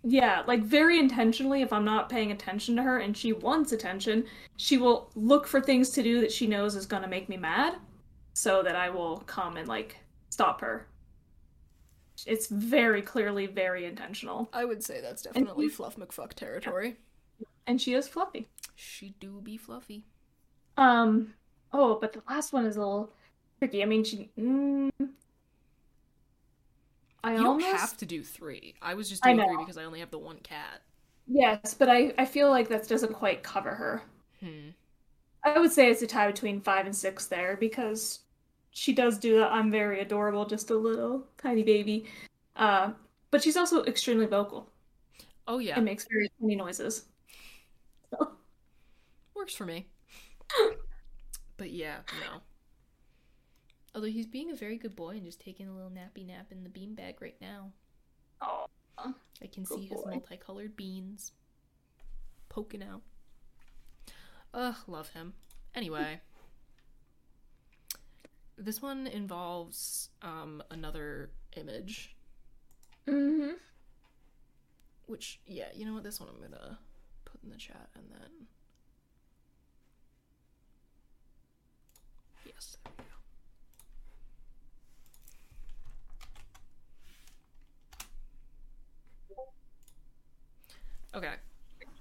[0.03, 4.25] Yeah, like very intentionally, if I'm not paying attention to her and she wants attention,
[4.57, 7.75] she will look for things to do that she knows is gonna make me mad,
[8.33, 9.97] so that I will come and like
[10.29, 10.87] stop her.
[12.25, 14.49] It's very clearly very intentional.
[14.53, 16.97] I would say that's definitely Fluff McFuck territory.
[17.65, 18.49] And she is fluffy.
[18.75, 20.05] She do be fluffy.
[20.75, 21.33] Um,
[21.71, 23.13] oh, but the last one is a little
[23.59, 23.81] tricky.
[23.81, 24.31] I mean, she.
[24.37, 24.91] Mm,
[27.23, 28.75] I You almost don't have to do three.
[28.81, 30.81] I was just doing three because I only have the one cat.
[31.27, 34.03] yes, but I I feel like that doesn't quite cover her.
[34.39, 34.69] Hmm.
[35.43, 38.19] I would say it's a tie between five and six there because
[38.71, 39.51] she does do that.
[39.51, 42.05] I'm very adorable, just a little tiny baby.
[42.55, 42.91] Uh,
[43.31, 44.69] but she's also extremely vocal
[45.47, 47.05] Oh yeah, and makes very funny noises.
[48.11, 48.31] So,
[49.35, 49.87] works for me.
[51.57, 52.41] but yeah, no.
[53.95, 56.63] Although he's being a very good boy and just taking a little nappy nap in
[56.63, 57.71] the beanbag right now.
[58.97, 61.31] oh, I can see his multicolored beans
[62.49, 63.01] poking out.
[64.53, 65.33] Ugh, love him.
[65.75, 66.19] Anyway,
[68.57, 72.15] this one involves um, another image,
[73.07, 73.51] hmm
[75.05, 76.03] which yeah, you know what?
[76.03, 76.77] This one I'm gonna
[77.25, 78.47] put in the chat and then
[82.45, 83.09] yes, there we go.
[91.15, 91.35] Okay,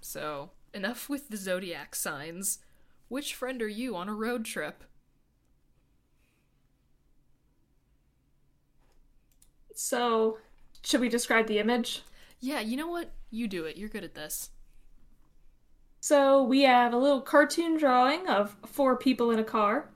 [0.01, 2.61] so enough with the zodiac signs.
[3.09, 4.85] Which friend are you on a road trip?
[9.75, 10.39] So,
[10.83, 12.03] should we describe the image?
[12.41, 13.11] Yeah, you know what?
[13.31, 13.77] You do it.
[13.77, 14.51] You're good at this.
[16.01, 19.91] So we have a little cartoon drawing of four people in a car,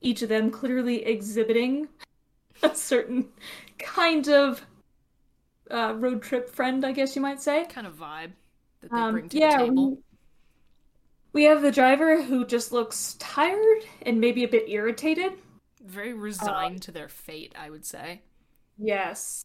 [0.00, 1.88] each of them clearly exhibiting
[2.62, 3.28] a certain
[3.78, 4.64] kind of
[5.70, 7.66] uh, road trip friend, I guess you might say.
[7.66, 8.32] Kind of vibe
[8.82, 9.90] that they Um, bring to yeah, the table.
[9.92, 10.02] we-
[11.34, 15.32] We have the driver who just looks tired and maybe a bit irritated.
[15.80, 18.20] Very resigned to their fate, I would say.
[18.76, 19.42] Yes.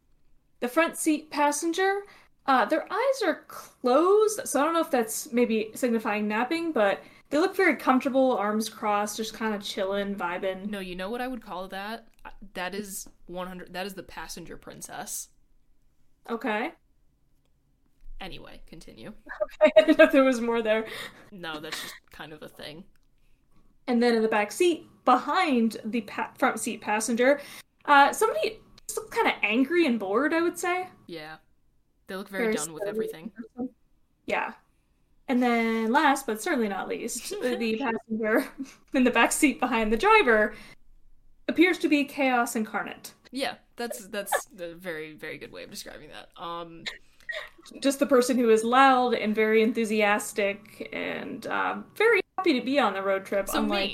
[0.59, 2.01] The front seat passenger,
[2.45, 7.01] uh, their eyes are closed, so I don't know if that's maybe signifying napping, but
[7.29, 10.69] they look very comfortable, arms crossed, just kind of chilling, vibing.
[10.69, 12.07] No, you know what I would call that?
[12.53, 15.29] That is 100 that is the passenger princess.
[16.29, 16.73] Okay.
[18.21, 19.13] Anyway, continue.
[19.61, 20.85] Okay, I didn't know if there was more there.
[21.31, 22.83] No, that's just kind of a thing.
[23.87, 27.39] And then in the back seat, behind the pa- front seat passenger,
[27.85, 30.87] uh, somebody just looked kind of angry and bored, I would say.
[31.07, 31.37] Yeah.
[32.07, 33.31] They look very, done with everything.
[34.25, 34.53] Yeah.
[35.27, 38.47] And then last but certainly not least, the passenger
[38.93, 40.55] in the back seat behind the driver
[41.47, 43.13] appears to be chaos incarnate.
[43.31, 46.29] Yeah, that's that's a very very good way of describing that.
[46.41, 46.83] Um
[47.81, 52.79] Just the person who is loud and very enthusiastic and um, very happy to be
[52.79, 53.65] on the road trip, So me.
[53.65, 53.91] unlike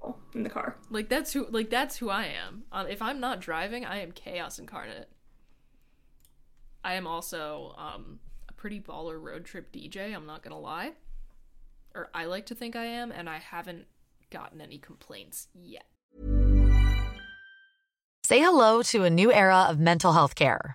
[0.00, 0.76] people in the car.
[0.90, 2.64] like that's who like that's who I am.
[2.72, 5.08] Um, if I'm not driving, I am chaos incarnate.
[6.84, 8.18] I am also um
[8.48, 10.92] a pretty baller road trip DJ, I'm not going to lie.
[11.94, 13.86] Or I like to think I am and I haven't
[14.30, 15.84] gotten any complaints yet.
[18.24, 20.74] Say hello to a new era of mental health care.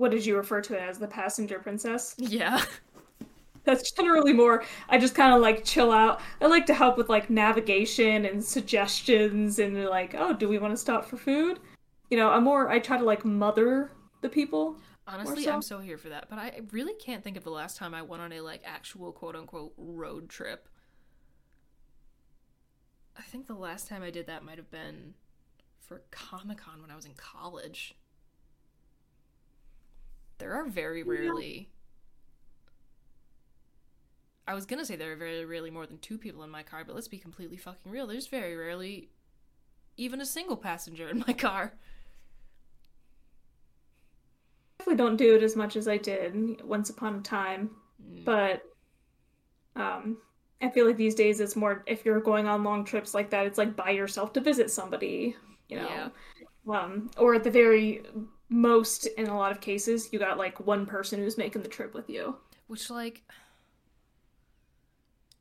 [0.00, 2.14] what did you refer to it as the passenger princess?
[2.16, 2.64] Yeah.
[3.64, 6.22] That's generally more I just kind of like chill out.
[6.40, 10.72] I like to help with like navigation and suggestions and like, oh, do we want
[10.72, 11.60] to stop for food?
[12.08, 14.78] You know, I'm more I try to like mother the people.
[15.06, 15.52] Honestly, so.
[15.52, 18.00] I'm so here for that, but I really can't think of the last time I
[18.00, 20.66] went on a like actual quote unquote road trip.
[23.18, 25.12] I think the last time I did that might have been
[25.78, 27.94] for Comic Con when I was in college.
[30.40, 31.68] There are very rarely.
[34.48, 36.82] I was gonna say there are very rarely more than two people in my car,
[36.84, 38.06] but let's be completely fucking real.
[38.08, 39.10] There's very rarely
[39.96, 41.74] even a single passenger in my car.
[44.78, 47.70] definitely don't do it as much as I did once upon a time,
[48.24, 48.62] but
[49.76, 50.16] um,
[50.62, 53.46] I feel like these days it's more if you're going on long trips like that,
[53.46, 55.36] it's like by yourself to visit somebody,
[55.68, 56.08] you know, Yeah.
[56.80, 58.02] um, or at the very
[58.50, 61.94] most, in a lot of cases, you got like one person who's making the trip
[61.94, 62.36] with you.
[62.66, 63.22] Which, like,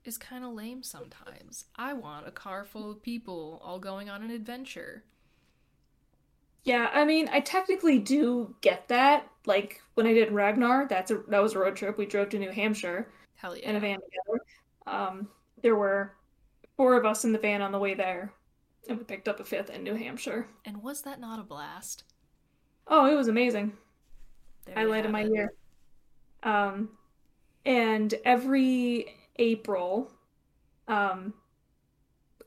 [0.05, 1.65] is kind of lame sometimes.
[1.75, 5.03] I want a car full of people all going on an adventure.
[6.63, 9.27] Yeah, I mean, I technically do get that.
[9.45, 11.97] Like when I did Ragnar, that's a that was a road trip.
[11.97, 13.09] We drove to New Hampshire.
[13.35, 13.69] Hell yeah.
[13.69, 14.45] in a van together.
[14.85, 15.29] Um,
[15.61, 16.13] there were
[16.75, 18.33] four of us in the van on the way there,
[18.87, 20.47] and we picked up a fifth in New Hampshire.
[20.65, 22.03] And was that not a blast?
[22.89, 23.73] Oh, it was amazing.
[24.65, 25.53] There of have my year.
[26.43, 26.89] Um,
[27.65, 30.11] and every April,
[30.87, 31.33] um,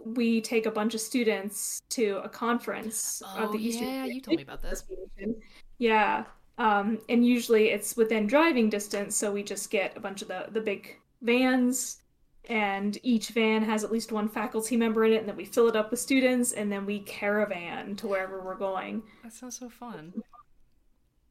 [0.05, 4.21] we take a bunch of students to a conference Oh, of the Eastern yeah, you
[4.21, 4.85] told me about this.
[5.79, 6.25] Yeah.
[6.59, 10.47] Um, and usually it's within driving distance, so we just get a bunch of the
[10.53, 12.03] the big vans,
[12.49, 15.69] and each van has at least one faculty member in it, and then we fill
[15.69, 19.03] it up with students, and then we caravan to wherever we're going.
[19.23, 20.13] That sounds so fun.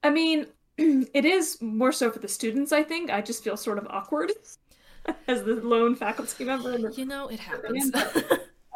[0.03, 3.11] I mean, it is more so for the students, I think.
[3.11, 4.31] I just feel sort of awkward
[5.27, 7.91] as the lone faculty member in the You know, it happens.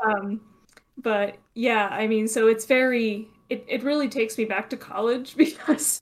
[0.05, 0.41] Um,
[0.97, 5.35] but yeah, I mean, so it's very, it, it really takes me back to college
[5.38, 6.01] because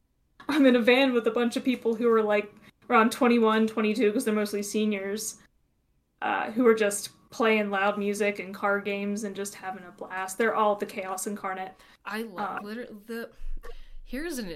[0.50, 2.54] I'm in a van with a bunch of people who are like
[2.90, 5.38] around 21, 22, because they're mostly seniors,
[6.22, 10.38] uh, who are just playing loud music and card games and just having a blast.
[10.38, 11.74] They're all the chaos incarnate.
[12.06, 13.30] I love Uh, literally the.
[14.04, 14.50] Here's an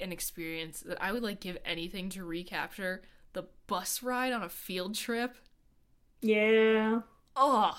[0.00, 3.02] an experience that I would like give anything to recapture
[3.32, 5.34] the bus ride on a field trip.
[6.20, 7.00] Yeah.
[7.36, 7.76] Oh,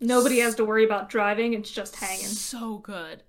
[0.00, 2.24] Nobody has to worry about driving, it's just hanging.
[2.26, 3.22] so good,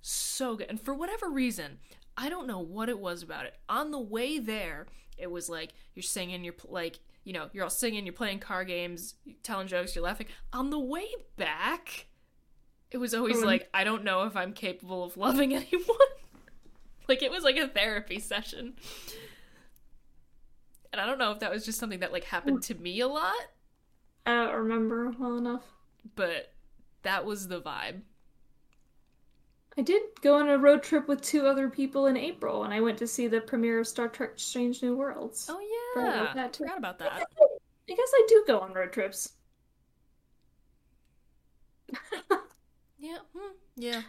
[0.00, 0.66] so good.
[0.68, 1.78] And for whatever reason,
[2.16, 3.54] I don't know what it was about it.
[3.68, 4.86] On the way there,
[5.18, 8.68] it was like you're singing, you're like you know, you're all singing, you're playing card
[8.68, 10.28] games, you're telling jokes, you're laughing.
[10.52, 11.06] On the way
[11.36, 12.06] back,
[12.90, 15.96] it was always Oh, like I don't know if I'm capable of loving anyone.
[17.08, 18.74] like it was like a therapy session.
[20.92, 23.08] And I don't know if that was just something that like happened to me a
[23.08, 23.34] lot,
[24.24, 25.64] I don't remember well enough.
[26.14, 26.52] but
[27.02, 28.00] that was the vibe.
[29.78, 32.80] I did go on a road trip with two other people in April, and I
[32.80, 35.50] went to see the premiere of Star Trek Strange New Worlds.
[35.50, 35.60] Oh
[35.96, 36.64] yeah, that, too.
[36.64, 37.12] forgot about that.
[37.12, 37.24] I
[37.86, 39.32] guess I do go on road trips.
[42.98, 44.02] Yeah, hmm, yeah.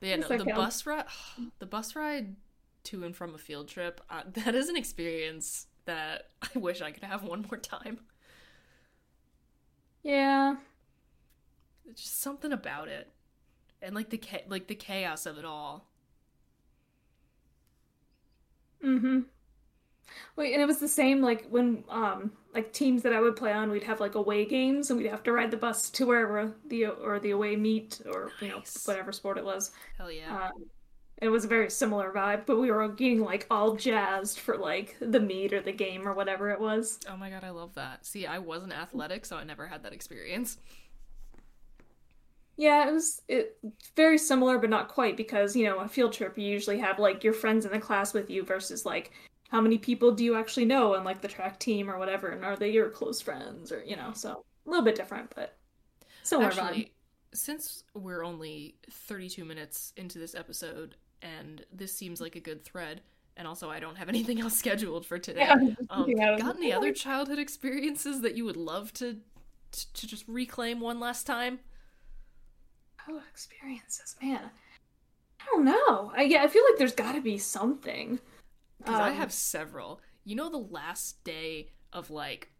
[0.00, 1.04] But yeah, no, the bus ride,
[1.58, 2.36] the bus ride
[2.84, 6.90] to and from a field trip, uh, that is an experience that I wish I
[6.90, 8.00] could have one more time.
[10.02, 10.56] Yeah.
[11.88, 13.10] It's just something about it,
[13.82, 15.88] and like the cha- like the chaos of it all.
[18.84, 19.20] Mm-hmm.
[20.36, 23.52] Wait, and it was the same like when um like teams that I would play
[23.52, 26.52] on, we'd have like away games and we'd have to ride the bus to wherever
[26.66, 29.72] the or the away meet or you know whatever sport it was.
[29.98, 30.46] Hell yeah.
[30.46, 30.64] Um,
[31.20, 34.96] it was a very similar vibe, but we were getting like all jazzed for like
[35.00, 36.98] the meet or the game or whatever it was.
[37.08, 38.06] oh my god, I love that.
[38.06, 40.58] See, I wasn't athletic, so I never had that experience.
[42.56, 43.58] Yeah, it was it
[43.96, 47.22] very similar, but not quite because, you know, a field trip you usually have like
[47.24, 49.12] your friends in the class with you versus like
[49.50, 52.44] how many people do you actually know on like the track team or whatever, and
[52.44, 55.56] are they your close friends or you know, so a little bit different, but
[56.22, 56.90] similar Actually, vibe.
[57.34, 63.02] since we're only 32 minutes into this episode and this seems like a good thread,
[63.36, 65.40] and also I don't have anything else scheduled for today.
[65.40, 69.18] Yeah, um, was got any "Oh, other childhood experiences that you would love to
[69.72, 71.60] to, to just reclaim one last time?
[73.08, 74.50] Oh, experiences, man.
[75.40, 76.12] I don't know.
[76.14, 78.20] I yeah, I feel like there's got to be something.
[78.80, 80.00] Because I Um, have several.
[80.24, 82.50] You know, the last day of like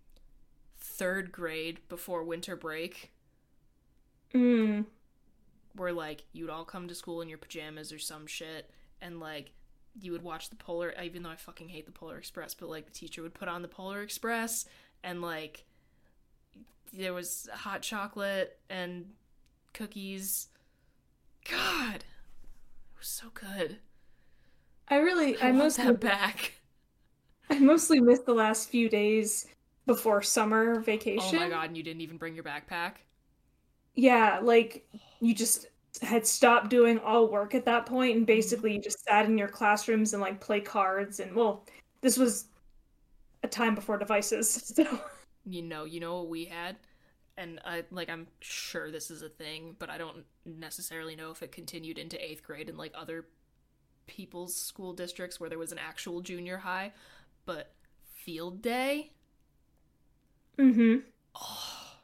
[0.79, 3.13] third grade before winter break,
[4.35, 4.85] Mm,
[5.75, 9.21] where like you would all come to school in your pajamas or some shit, and
[9.21, 9.53] like
[10.01, 10.95] you would watch the Polar.
[11.03, 13.63] Even though I fucking hate the Polar Express, but like the teacher would put on
[13.63, 14.67] the Polar Express,
[15.03, 15.65] and like
[16.93, 19.11] there was hot chocolate and
[19.73, 20.49] cookies.
[21.49, 23.79] God, it was so good.
[24.91, 26.55] I really, I, I, mostly, that back.
[27.49, 29.47] I mostly missed the last few days
[29.87, 31.39] before summer vacation.
[31.39, 32.95] Oh my god, and you didn't even bring your backpack.
[33.95, 34.87] Yeah, like
[35.21, 35.67] you just
[36.03, 38.19] had stopped doing all work at that Mm-hmm.
[38.19, 41.21] and basically you just sat in your classrooms and like play cards.
[41.21, 41.65] And well,
[42.01, 42.47] this was
[43.43, 45.01] a time before devices, so
[45.47, 46.77] you know you know what we had
[47.39, 51.43] and i like i'm sure this is a thing but i don't necessarily know if
[51.43, 53.27] it continued into eighth grade and like other
[54.11, 56.93] people's school districts where there was an actual junior high
[57.47, 57.73] but
[58.05, 59.13] field day
[60.59, 60.97] mm-hmm.
[61.35, 61.97] oh,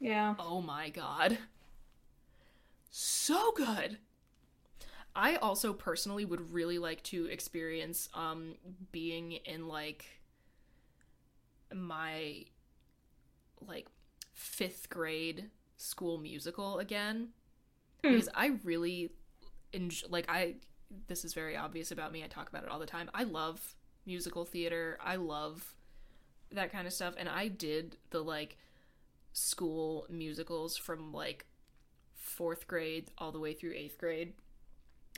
[0.00, 0.34] Yeah.
[0.38, 1.38] oh my god
[2.90, 3.98] so good
[5.14, 8.54] i also personally would really like to experience um
[8.92, 10.04] being in like
[11.74, 12.44] my
[13.66, 13.86] like
[14.32, 17.28] fifth grade school musical again
[18.04, 18.12] Hmm.
[18.12, 19.10] because I really
[19.72, 20.56] enjoy like I
[21.08, 23.10] this is very obvious about me I talk about it all the time.
[23.14, 23.74] I love
[24.04, 24.98] musical theater.
[25.02, 25.74] I love
[26.52, 27.14] that kind of stuff.
[27.18, 28.56] And I did the like
[29.32, 31.46] school musicals from like
[32.14, 34.32] fourth grade all the way through eighth grade.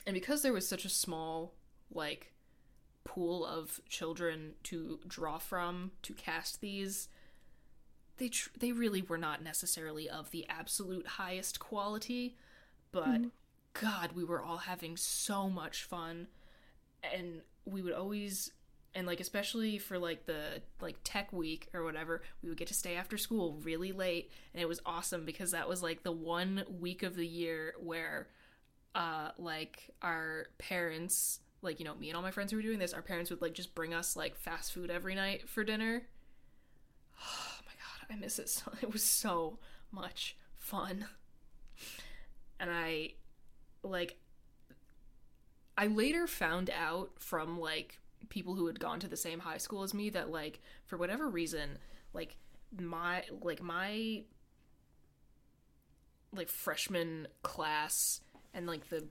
[0.06, 1.54] And because there was such a small
[1.92, 2.32] like
[3.04, 7.08] pool of children to draw from to cast these
[8.18, 12.36] they tr- they really were not necessarily of the absolute highest quality.
[12.92, 13.26] But hmm.
[13.80, 16.28] God we were all having so much fun.
[17.14, 18.52] And we would always
[18.94, 22.74] and like especially for like the like tech week or whatever we would get to
[22.74, 24.30] stay after school really late.
[24.52, 28.28] And it was awesome because that was like the one week of the year where
[28.94, 32.78] uh like our parents like you know me and all my friends who were doing
[32.78, 36.02] this our parents would like just bring us like fast food every night for dinner.
[37.20, 39.58] Oh my god i miss it so it was so
[39.92, 41.06] much fun.
[42.58, 43.12] And i
[43.82, 44.16] like
[45.76, 47.98] i later found out from like
[48.28, 51.28] people who had gone to the same high school as me that like for whatever
[51.28, 51.78] reason
[52.12, 52.36] like
[52.78, 54.22] my like my
[56.32, 58.20] like freshman class
[58.52, 59.06] and like the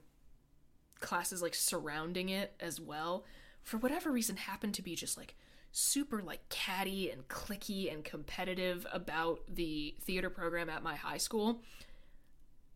[1.00, 3.24] classes like surrounding it as well
[3.62, 5.34] for whatever reason happened to be just like
[5.70, 11.60] super like catty and clicky and competitive about the theater program at my high school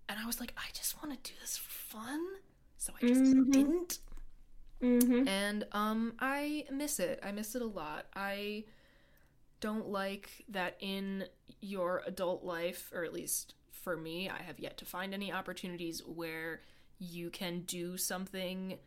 [0.08, 2.20] and i was like i just want to do this for fun.
[2.78, 3.52] So i just Mhm.
[3.52, 3.98] didn't.
[4.80, 5.28] Mm-hmm.
[5.28, 7.20] and um i miss it.
[7.22, 8.06] I miss it a lot.
[8.16, 8.64] I
[9.60, 11.26] don't like that in
[11.60, 16.00] your adult life or at least for me i have yet to find any opportunities
[16.04, 16.60] where
[16.98, 18.78] you can do something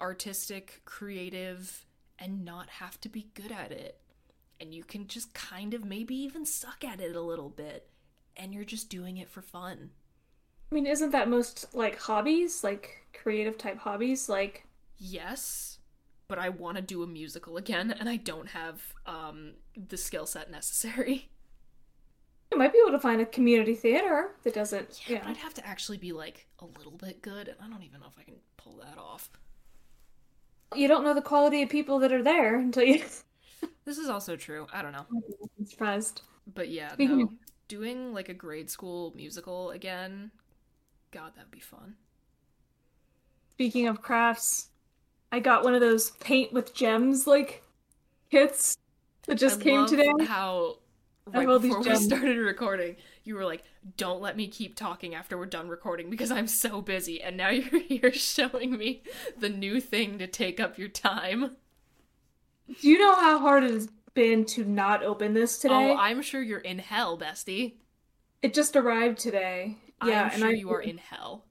[0.00, 1.86] artistic creative
[2.18, 4.00] and not have to be good at it.
[4.60, 7.88] And you can just kind of maybe even suck at it a little bit
[8.36, 9.90] and you're just doing it for fun
[10.70, 14.28] I mean, isn't that most like hobbies, like creative type hobbies?
[14.28, 14.66] Like,
[14.98, 15.78] yes
[16.28, 19.52] but i want to do a musical again and i don't have um
[19.88, 21.28] the skill set necessary
[22.50, 25.36] you might be able to find a community theater that doesn't, yeah you but i'd
[25.36, 28.18] have to actually be like a little bit good and i don't even know if
[28.18, 29.30] i can pull that off
[30.74, 33.02] You don't know the quality of people that are there until you.
[33.84, 35.06] this is also true i don't know
[35.58, 36.22] I'm surprised.
[36.54, 37.32] but yeah Speaking no
[37.68, 40.30] doing like a grade school musical again
[41.10, 41.96] god that'd be fun
[43.56, 44.68] Speaking of crafts,
[45.32, 47.62] I got one of those paint with gems like
[48.30, 48.76] kits
[49.26, 50.12] that just I came today.
[50.26, 50.76] How
[51.32, 53.64] I right before we started recording, you were like,
[53.96, 57.48] "Don't let me keep talking after we're done recording because I'm so busy." And now
[57.50, 59.02] you're here showing me
[59.38, 61.56] the new thing to take up your time.
[62.68, 65.92] Do you know how hard it has been to not open this today?
[65.92, 67.74] Oh, I'm sure you're in hell, bestie.
[68.42, 69.76] It just arrived today.
[70.04, 71.44] Yeah, I'm and sure I, you are in hell.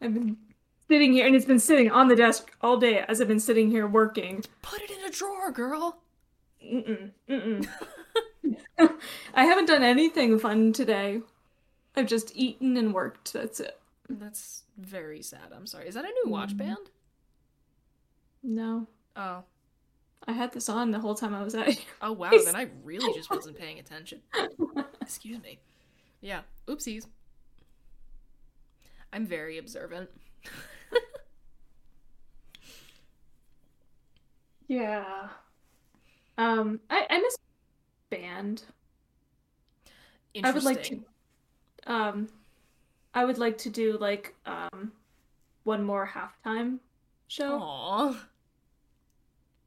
[0.00, 0.36] I've been
[0.88, 3.70] sitting here, and it's been sitting on the desk all day as I've been sitting
[3.70, 4.42] here working.
[4.62, 6.02] Put it in a drawer, girl.
[6.64, 7.68] Mm-mm, mm-mm.
[9.34, 11.20] I haven't done anything fun today.
[11.96, 13.32] I've just eaten and worked.
[13.32, 13.78] That's it.
[14.08, 15.52] That's very sad.
[15.54, 15.88] I'm sorry.
[15.88, 16.58] Is that a new watch Mhm.
[16.58, 16.90] band?
[18.42, 18.86] No.
[19.16, 19.44] Oh.
[20.26, 21.76] I had this on the whole time I was at.
[22.00, 24.20] Oh wow, then I really just wasn't paying attention.
[25.00, 25.58] Excuse me.
[26.20, 26.42] Yeah.
[26.68, 27.06] Oopsies.
[29.12, 30.08] I'm very observant.
[34.68, 35.28] Yeah.
[36.38, 37.36] Um, I, I miss
[38.08, 38.62] band.
[40.42, 41.04] I would like to Interesting.
[41.86, 42.28] um
[43.12, 44.92] I would like to do like um
[45.64, 46.78] one more halftime
[47.28, 47.60] show.
[47.60, 48.16] Aww.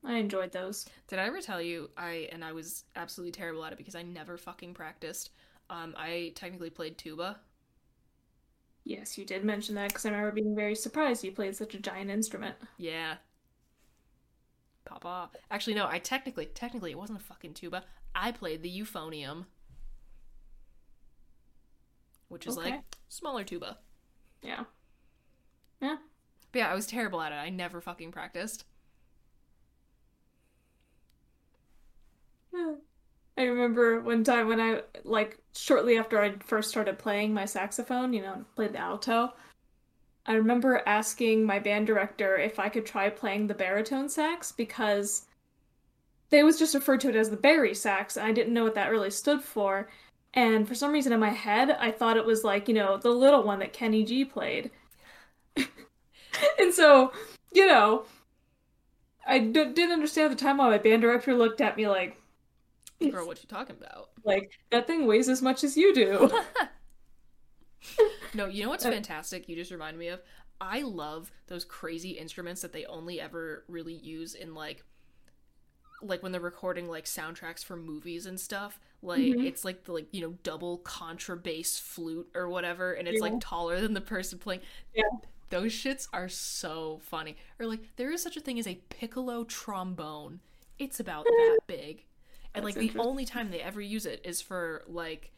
[0.05, 0.85] I enjoyed those.
[1.07, 4.03] Did I ever tell you I and I was absolutely terrible at it because I
[4.03, 5.31] never fucking practiced.
[5.69, 7.39] Um, I technically played tuba.
[8.83, 11.79] Yes, you did mention that because I remember being very surprised you played such a
[11.79, 12.55] giant instrument.
[12.77, 13.15] Yeah.
[14.85, 15.31] Papa.
[15.49, 15.87] Actually, no.
[15.87, 17.83] I technically, technically, it wasn't a fucking tuba.
[18.13, 19.45] I played the euphonium,
[22.29, 23.79] which is like smaller tuba.
[24.43, 24.65] Yeah.
[25.81, 25.97] Yeah.
[26.51, 27.35] But yeah, I was terrible at it.
[27.35, 28.65] I never fucking practiced.
[33.37, 38.13] I remember one time when I like shortly after I first started playing my saxophone,
[38.13, 39.33] you know, played the alto.
[40.25, 45.27] I remember asking my band director if I could try playing the baritone sax because
[46.29, 48.75] they was just referred to it as the Barry sax, and I didn't know what
[48.75, 49.89] that really stood for.
[50.33, 53.09] And for some reason in my head, I thought it was like, you know, the
[53.09, 54.71] little one that Kenny G played.
[55.55, 57.13] and so,
[57.53, 58.05] you know,
[59.27, 62.17] I d- didn't understand at the time why my band director looked at me like,
[63.01, 64.09] Girl, what you talking about?
[64.23, 66.31] like that thing weighs as much as you do.
[68.33, 69.47] No, you know what's Uh, fantastic?
[69.47, 70.21] You just remind me of.
[70.59, 74.83] I love those crazy instruments that they only ever really use in like
[76.01, 78.79] like when they're recording like soundtracks for movies and stuff.
[79.01, 79.45] Like Mhm.
[79.45, 83.29] it's like the like, you know, double contrabass flute or whatever and it's Yeah.
[83.31, 84.61] like taller than the person playing.
[84.93, 85.03] Yeah.
[85.49, 87.37] Those shits are so funny.
[87.59, 90.41] Or like there is such a thing as a piccolo trombone.
[90.79, 92.03] It's about that big.
[92.55, 95.31] And like the only time they ever use it is for like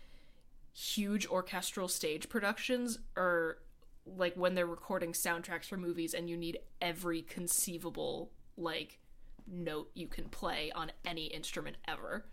[0.73, 3.57] huge orchestral stage productions or
[4.05, 8.99] like when they're recording soundtracks for movies and you need every conceivable like
[9.47, 12.25] note you can play on any instrument ever.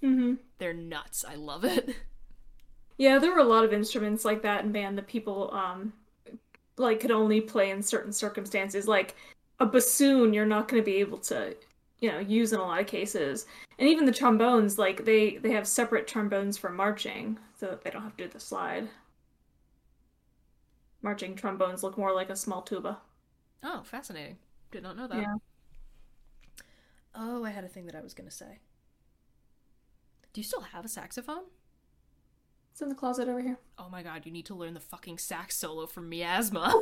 [0.00, 1.24] hmm They're nuts.
[1.24, 1.94] I love it.
[2.98, 5.92] Yeah, there were a lot of instruments like that in band that people um
[6.76, 8.88] like could only play in certain circumstances.
[8.88, 9.16] Like
[9.60, 11.56] a bassoon, you're not going to be able to,
[12.00, 13.46] you know, use in a lot of cases.
[13.78, 17.90] And even the trombones, like they they have separate trombones for marching, so that they
[17.90, 18.88] don't have to do the slide.
[21.02, 22.98] Marching trombones look more like a small tuba.
[23.62, 24.36] Oh, fascinating.
[24.70, 25.18] Did not know that.
[25.18, 25.34] Yeah.
[27.14, 28.58] Oh, I had a thing that I was going to say.
[30.32, 31.44] Do you still have a saxophone?
[32.70, 33.58] It's in the closet over here.
[33.78, 36.72] Oh my god, you need to learn the fucking sax solo from Miasma.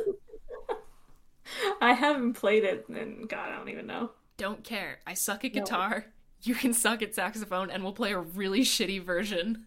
[1.81, 4.11] I haven't played it, and God, I don't even know.
[4.39, 4.99] Don't care.
[5.05, 5.61] I suck at No.
[5.61, 6.05] guitar.
[6.41, 9.65] You can suck at saxophone, and we'll play a really shitty version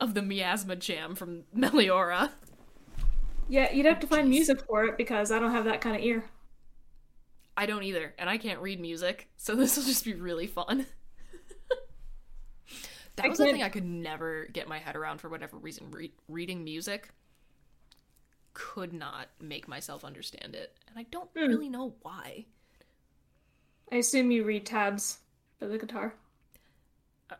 [0.00, 2.30] of the Miasma Jam from Meliora.
[3.48, 6.02] Yeah, you'd have to find music for it because I don't have that kind of
[6.02, 6.24] ear.
[7.56, 10.86] I don't either, and I can't read music, so this will just be really fun.
[13.16, 15.56] that I was the can't- thing I could never get my head around for whatever
[15.56, 15.90] reason.
[15.90, 17.08] Re- reading music
[18.52, 21.48] could not make myself understand it, and I don't Hmm.
[21.48, 22.46] really know why.
[23.94, 25.18] I assume you read tabs
[25.56, 26.14] for the guitar.
[27.30, 27.36] Uh,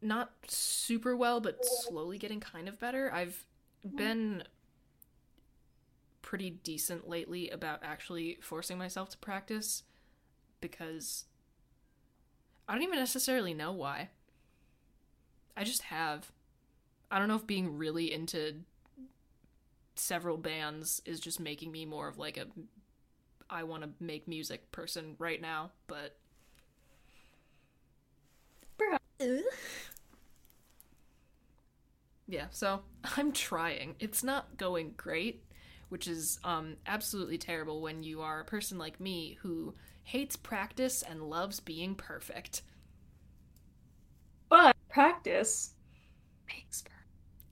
[0.00, 3.12] not super well, but slowly getting kind of better.
[3.12, 3.44] I've
[3.84, 4.44] been
[6.22, 9.82] pretty decent lately about actually forcing myself to practice
[10.60, 11.24] because
[12.68, 14.10] I don't even necessarily know why.
[15.56, 16.30] I just have.
[17.10, 18.54] I don't know if being really into
[19.96, 22.46] several bands is just making me more of like a
[23.50, 26.16] I want to make music person right now, but.
[32.28, 32.82] Yeah, so
[33.16, 33.96] I'm trying.
[33.98, 35.44] It's not going great,
[35.88, 39.74] which is um absolutely terrible when you are a person like me who
[40.04, 42.62] hates practice and loves being perfect.
[44.48, 45.74] But practice
[46.48, 46.96] makes perfect.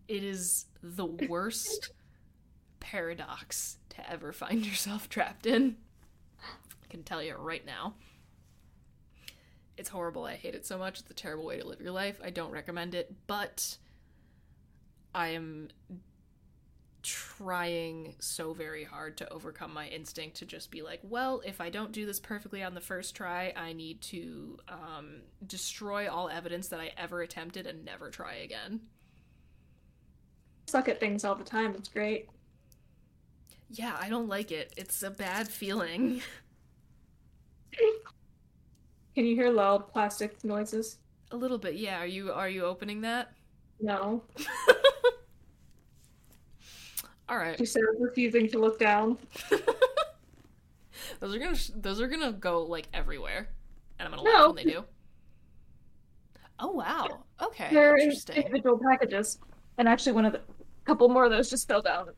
[0.09, 1.91] It is the worst
[2.81, 5.77] paradox to ever find yourself trapped in.
[6.95, 7.95] Can tell you right now.
[9.77, 10.27] It's horrible.
[10.27, 11.01] I hate it so much.
[11.01, 12.21] It's a terrible way to live your life.
[12.23, 13.79] I don't recommend it, but
[15.13, 15.71] I am
[17.03, 21.69] trying so very hard to overcome my instinct to just be like, well, if I
[21.69, 26.69] don't do this perfectly on the first try, I need to um, destroy all evidence
[26.69, 28.83] that I ever attempted and never try again.
[30.67, 31.75] Suck at things all the time.
[31.75, 32.29] It's great.
[33.69, 34.73] Yeah, I don't like it.
[34.77, 36.23] It's a bad feeling.
[39.15, 40.99] Can you hear loud plastic noises?
[41.31, 41.99] a little bit, yeah.
[41.99, 43.33] Are you are you opening that?
[43.81, 44.23] No.
[47.29, 47.59] All right.
[47.59, 49.19] She said, refusing to look down.
[51.21, 53.49] those are gonna sh- those are gonna go like everywhere,
[53.99, 54.39] and I'm gonna No.
[54.47, 54.85] laugh when they do.
[56.61, 57.25] Oh wow.
[57.43, 57.69] Okay.
[57.73, 58.37] They're in Interesting.
[58.37, 59.39] individual packages.
[59.79, 60.41] And actually, one of the
[60.85, 62.09] couple more of those just fell down.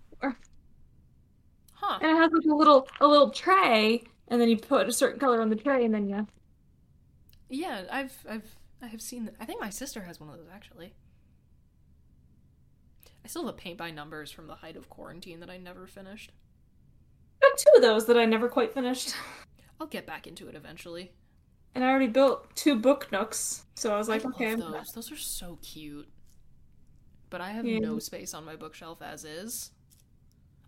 [1.73, 1.99] Huh.
[2.03, 5.21] And it has like a little a little tray, and then you put a certain
[5.21, 6.27] color on the tray, and then you.
[7.49, 9.31] Yeah, I've I've I have seen.
[9.41, 10.93] I think my sister has one of those actually.
[13.25, 15.87] I still have a paint by numbers from the height of quarantine that I never
[15.87, 16.31] finished.
[17.43, 19.15] Got two of those that I never quite finished.
[19.81, 21.13] I'll get back into it eventually.
[21.75, 24.55] And I already built two book nooks, so I was like, I okay.
[24.55, 24.93] those.
[24.95, 26.09] Those are so cute.
[27.29, 27.81] But I have Yeah.
[27.81, 29.73] no space on my bookshelf as is.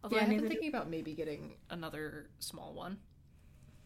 [0.03, 2.99] Although Yeah, I have been do- thinking about maybe getting another small one.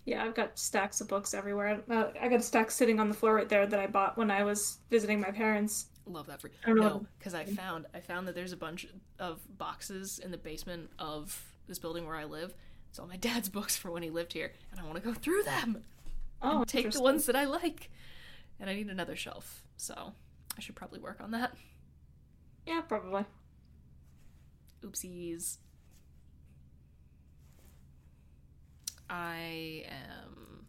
[0.04, 1.80] Yeah, I've got stacks of books everywhere.
[1.88, 4.30] Uh, I got a stack sitting on the floor right there that I bought when
[4.30, 5.86] I was visiting my parents.
[6.06, 8.56] Love that for I don't know no, because I found I found that there's a
[8.56, 8.86] bunch
[9.20, 12.52] of boxes in the basement of this building where I live.
[12.90, 15.14] It's all my dad's books from when he lived here, and I want to go
[15.14, 15.84] through them
[16.42, 17.88] Oh, and take the ones that I like.
[18.58, 20.12] And I need another shelf, so
[20.56, 21.54] I should probably work on that.
[22.66, 23.24] Yeah, probably.
[24.84, 25.58] Oopsies.
[29.12, 30.64] I am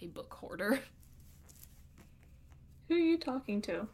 [0.00, 0.78] a book hoarder.
[2.88, 3.88] Who are you talking to?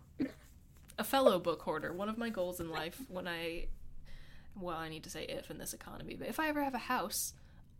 [0.98, 1.92] a fellow book hoarder.
[1.92, 3.68] One of my goals in life when I
[4.60, 6.78] well, I need to say if in this economy, but if I ever have a
[6.78, 7.32] house,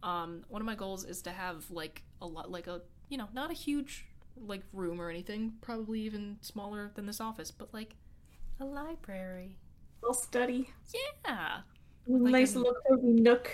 [0.03, 2.81] um, one of my goals is to have like a lot like a
[3.11, 4.07] you know, not a huge
[4.41, 7.97] like room or anything, probably even smaller than this office, but like
[8.61, 9.59] a library.
[10.01, 10.71] Little study.
[10.95, 11.59] Yeah.
[12.07, 13.51] nice an- little cozy nook.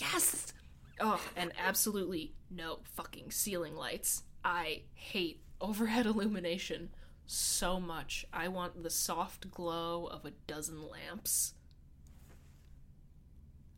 [0.00, 0.52] Yes.
[1.00, 4.22] Oh, and absolutely no fucking ceiling lights.
[4.44, 6.90] I hate overhead illumination
[7.26, 8.26] so much.
[8.32, 11.54] I want the soft glow of a dozen lamps.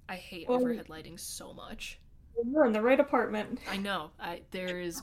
[0.08, 1.98] I hate Well- overhead lighting so much.
[2.44, 3.60] You're in the right apartment.
[3.70, 4.10] I know.
[4.20, 5.02] I there is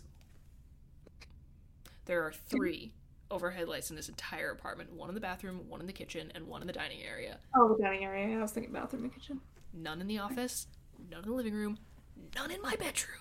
[2.05, 2.93] there are 3
[3.31, 4.93] overhead lights in this entire apartment.
[4.93, 7.39] One in the bathroom, one in the kitchen, and one in the dining area.
[7.55, 8.37] Oh, the dining area.
[8.37, 9.41] I was thinking bathroom and kitchen.
[9.73, 10.67] none in the office,
[11.09, 11.79] none in the living room,
[12.35, 13.17] none in my bedroom.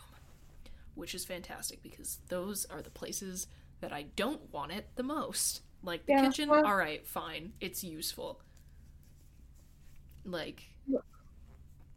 [0.94, 3.46] Which is fantastic because those are the places
[3.80, 5.62] that I don't want it the most.
[5.82, 8.40] Like the Yeah, kitchen, well- alright, fine, it's useful.
[10.24, 10.62] Like,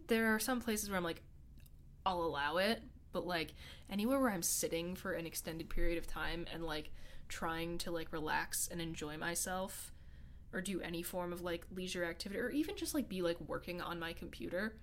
[0.07, 1.22] there are some places where I'm like,
[2.05, 3.53] I'll allow it, but like
[3.89, 6.91] anywhere where I'm sitting for an extended period of time and like
[7.28, 9.91] trying to like relax and enjoy myself
[10.53, 13.82] or do any form of like leisure activity or even just like be like working
[13.82, 14.78] on my computer.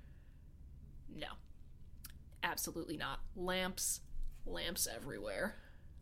[1.14, 1.28] No.
[2.42, 3.20] Absolutely not.
[3.36, 4.00] Lamps,
[4.46, 5.56] lamps everywhere.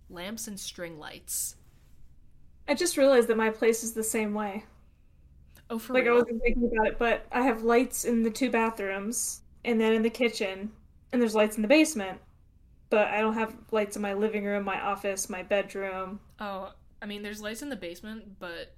[0.08, 1.56] Lamps and string lights.
[2.68, 4.64] I just realized that my place is the same way.
[5.68, 8.50] Oh, for Like I wasn't thinking about it, but I have lights in the two
[8.50, 10.72] bathrooms, and then in the kitchen,
[11.12, 12.20] and there's lights in the basement.
[12.88, 16.18] But I don't have lights in my living room, my office, my bedroom.
[16.40, 18.74] Oh, I mean, there's lights in the basement, but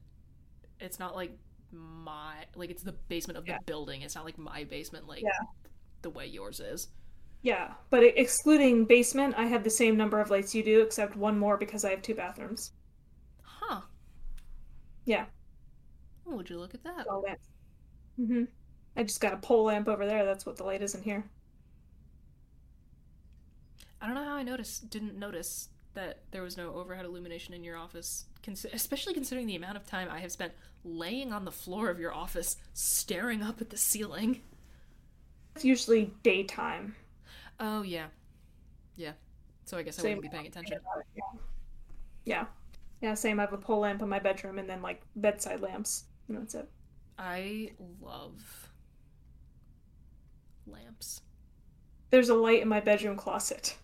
[0.80, 1.32] it's not like
[1.70, 4.02] my like it's the basement of the building.
[4.02, 5.30] It's not like my basement, like Yeah.
[6.02, 6.88] the way yours is.
[7.42, 11.38] Yeah, but excluding basement, I have the same number of lights you do, except one
[11.38, 12.72] more because I have two bathrooms.
[13.42, 13.82] Huh?
[15.04, 15.26] Yeah,
[16.26, 17.06] Oh, would you look at that?
[17.08, 17.48] all lamps.
[18.18, 18.44] Mm-hmm.
[18.96, 20.24] I just got a pole lamp over there.
[20.24, 21.30] That's what the light is in here.
[24.00, 27.62] I don't know how I noticed didn't notice that there was no overhead illumination in
[27.64, 28.26] your office,
[28.72, 30.52] especially considering the amount of time I have spent
[30.84, 34.42] laying on the floor of your office, staring up at the ceiling.
[35.54, 36.94] It's usually daytime.
[37.62, 38.06] Oh yeah,
[38.96, 39.12] yeah.
[39.64, 40.16] So I guess I Same.
[40.18, 40.78] wouldn't be paying attention.
[42.24, 42.46] Yeah.
[43.00, 43.38] Yeah, same.
[43.40, 46.04] I have a pole lamp in my bedroom and then like bedside lamps.
[46.28, 46.68] And that's it.
[47.18, 48.68] I love
[50.66, 51.22] lamps.
[52.10, 53.76] There's a light in my bedroom closet.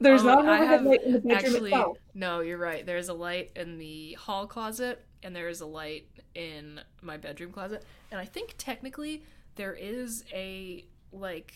[0.00, 1.98] There's Oh, not an I overhead have- light in the bedroom Actually, itself.
[2.14, 2.84] no, you're right.
[2.86, 7.52] There's a light in the hall closet, and there is a light in my bedroom
[7.52, 7.84] closet.
[8.10, 9.24] And I think technically
[9.56, 11.52] there is a like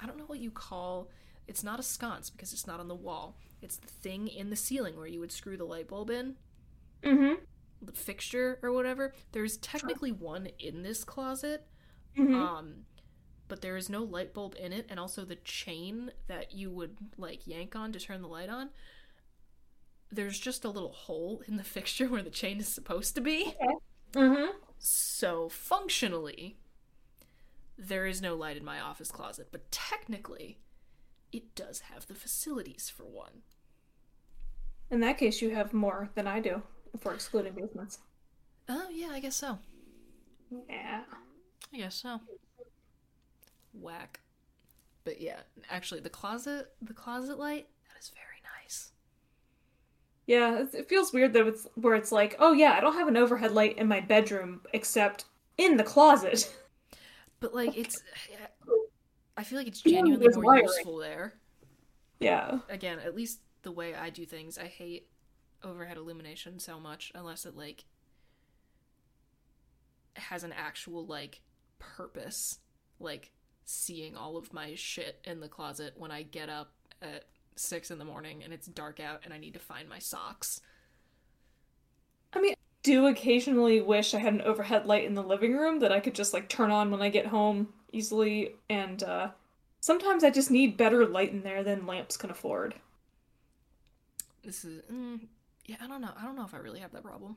[0.00, 1.08] I don't know what you call
[1.46, 3.36] it's not a sconce because it's not on the wall.
[3.60, 6.36] It's the thing in the ceiling where you would screw the light bulb in,
[7.02, 7.34] Mm-hmm.
[7.82, 9.12] the fixture or whatever.
[9.32, 11.66] There's technically one in this closet,
[12.16, 12.34] Mhm.
[12.34, 12.86] Um,
[13.48, 16.96] but there is no light bulb in it, and also the chain that you would
[17.18, 18.70] like yank on to turn the light on.
[20.10, 23.54] There's just a little hole in the fixture where the chain is supposed to be.
[24.12, 24.52] Mhm.
[24.78, 26.56] So functionally,
[27.78, 30.58] there is no light in my office closet, but technically,
[31.32, 33.42] it does have the facilities for one.
[34.90, 36.62] In that case, you have more than I do
[36.92, 37.98] if we're excluding basements.
[38.68, 39.58] Oh yeah, I guess so.
[40.68, 41.02] Yeah.
[41.72, 42.20] I guess so.
[43.72, 44.20] Whack.
[45.04, 48.92] But yeah, actually, the closet, the closet light, that is very nice.
[50.26, 53.08] Yeah, it- it feels weird that it's where it's like, oh yeah, I don't have
[53.08, 55.24] an overhead light in my bedroom except
[55.58, 56.54] in the closet.
[57.44, 58.02] But like, it's,
[59.36, 60.62] I feel like it's genuinely more wiring.
[60.62, 61.34] useful there.
[62.18, 62.60] yeah.
[62.70, 65.08] Again, at least the way I do things, I hate
[65.62, 67.84] overhead illumination so much unless it like
[70.16, 71.42] has an actual like
[71.78, 72.60] purpose,
[72.98, 73.30] like
[73.66, 76.72] seeing all of my shit in the closet when I get up
[77.02, 77.24] at
[77.56, 80.62] six in the morning and it's dark out and I need to find my socks.
[82.84, 86.14] Do occasionally wish I had an overhead light in the living room that I could
[86.14, 89.30] just like turn on when I get home easily and uh
[89.80, 92.74] sometimes I just need better light in there than lamps can afford.
[94.44, 95.20] This is mm,
[95.66, 96.12] yeah, I don't know.
[96.16, 97.36] I don't know if I really have that problem.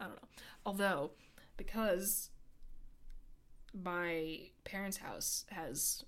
[0.00, 0.28] I don't know.
[0.66, 1.10] Although
[1.56, 2.30] because
[3.72, 6.04] my parents' house has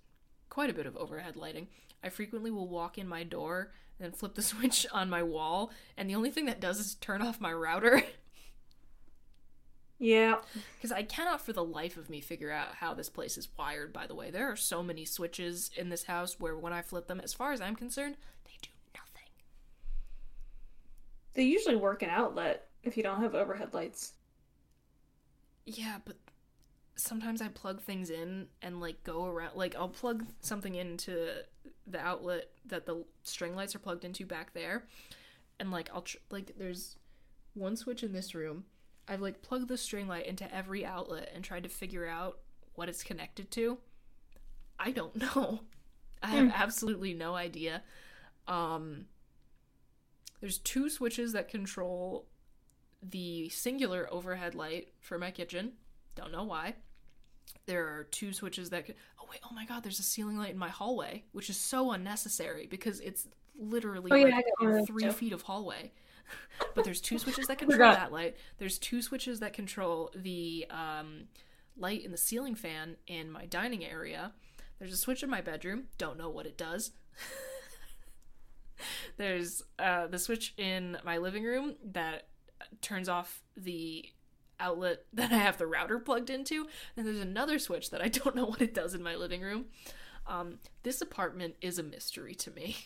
[0.48, 1.68] quite a bit of overhead lighting,
[2.03, 6.11] I frequently will walk in my door and flip the switch on my wall, and
[6.11, 8.03] the only thing that does is turn off my router.
[10.01, 10.36] Yeah.
[10.76, 13.92] Because I cannot for the life of me figure out how this place is wired,
[13.92, 14.30] by the way.
[14.30, 17.53] There are so many switches in this house where when I flip them, as far
[17.53, 19.28] as I'm concerned, they do nothing.
[21.34, 24.14] They usually work an outlet if you don't have overhead lights.
[25.66, 26.16] Yeah, but
[26.96, 31.28] sometimes I plug things in and like go around like I'll plug something into
[31.86, 34.84] the outlet that the string lights are plugged into back there.
[35.59, 36.96] And like I'll tr- like there's
[37.53, 38.64] one switch in this room.
[39.11, 42.38] I've like plugged the string light into every outlet and tried to figure out
[42.74, 43.78] what it's connected to.
[44.78, 45.61] I don't know.
[46.22, 47.82] I have absolutely no idea.
[48.46, 49.06] Um
[50.40, 52.26] there's two switches that control
[53.02, 55.72] the singular overhead light for my kitchen.
[56.14, 56.74] Don't know why.
[57.66, 58.86] There are two switches that.
[59.20, 59.40] Oh wait!
[59.44, 59.82] Oh my God!
[59.82, 63.26] There's a ceiling light in my hallway, which is so unnecessary because it's
[63.58, 65.92] literally Oh, yeah, like got one of those three feet of hallway.
[66.74, 68.37] But there's two switches that control that light.
[68.59, 71.28] There's two switches that control the um,
[71.76, 74.33] light in the ceiling fan in my dining area.
[74.78, 75.85] There's a switch in my bedroom.
[75.99, 76.93] Don't know what it does.
[79.16, 82.28] There's uh, the switch in my living room that
[82.81, 84.07] turns off the
[84.59, 86.66] outlet that I have the router plugged into.
[86.97, 89.66] And there's another switch that I don't know what it does in my living room.
[90.26, 92.76] Um, this apartment is a mystery to me.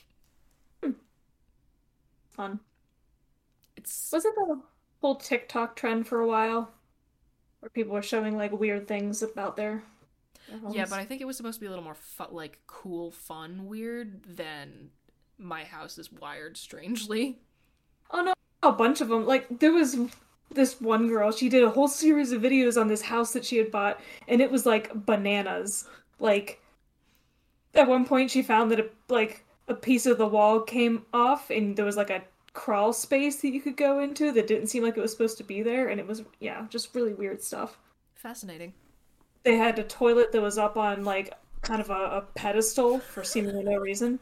[2.31, 2.59] Fun.
[3.85, 4.59] It's Wasn't that a
[5.03, 6.71] whole TikTok trend for a while?
[7.61, 9.83] Where people were showing like weird things about their,
[10.49, 12.61] their yeah, but I think it was supposed to be a little more fu- like
[12.67, 14.91] cool, fun, weird than
[15.39, 17.39] my house is wired strangely.
[18.11, 18.33] Oh no,
[18.63, 19.27] a bunch of them.
[19.27, 19.99] Like there was
[20.51, 21.31] this one girl.
[21.31, 24.41] She did a whole series of videos on this house that she had bought, and
[24.41, 25.87] it was like bananas.
[26.19, 26.63] Like
[27.75, 31.51] at one point, she found that a, like a piece of the wall came off,
[31.51, 32.23] and there was like a
[32.55, 35.45] crawl space that you could go into that didn't seem like it was supposed to
[35.45, 37.79] be there, and it was yeah, just really weird stuff.
[38.15, 38.73] Fascinating.
[39.43, 43.23] They had a toilet that was up on like kind of a, a pedestal for
[43.25, 44.19] seemingly no reason.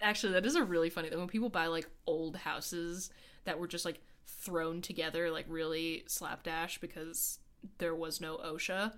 [0.00, 1.18] Actually, that is a really funny thing.
[1.18, 3.10] When people buy like old houses
[3.44, 7.38] that were just like thrown together, like really slapdash because
[7.78, 8.92] there was no OSHA,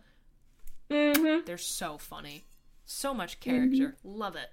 [0.91, 1.45] Mm-hmm.
[1.47, 2.45] they're so funny.
[2.85, 3.97] So much character.
[4.03, 4.51] Love it.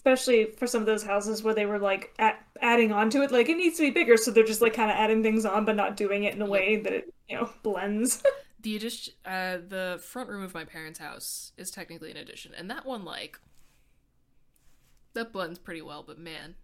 [0.00, 3.30] Especially for some of those houses where they were like at, adding on to it
[3.30, 5.66] like it needs to be bigger so they're just like kind of adding things on
[5.66, 8.22] but not doing it in a way that it you know blends
[8.62, 12.70] The addition, uh, the front room of my parents' house is technically an addition, and
[12.70, 13.40] that one like
[15.14, 16.02] that blends pretty well.
[16.06, 16.56] But man,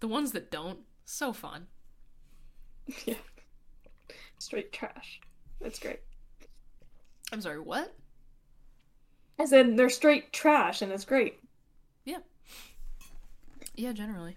[0.00, 1.66] the ones that don't, so fun.
[3.04, 3.14] yeah
[4.38, 5.20] straight trash
[5.60, 6.00] that's great
[7.32, 7.94] I'm sorry, what?
[9.38, 11.40] i said they're straight trash and it's great
[12.04, 12.18] Yeah.
[13.74, 14.36] Yeah, generally.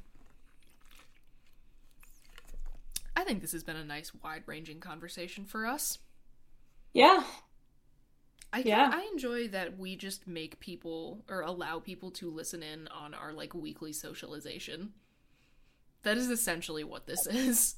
[3.16, 6.00] I think this has been a nice, wide ranging conversation for us.
[6.94, 7.24] yeah
[8.54, 8.90] I Yeah.
[8.94, 13.34] I enjoy that we just make people or allow people to listen in on our
[13.34, 14.94] like weekly socialization.
[16.04, 17.76] That is essentially what this is.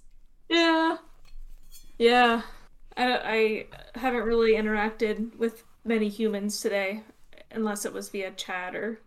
[0.49, 0.97] yeah
[1.97, 2.41] yeah
[2.97, 7.03] I, I haven't really interacted with many humans today,
[7.51, 9.01] unless it was via chat or.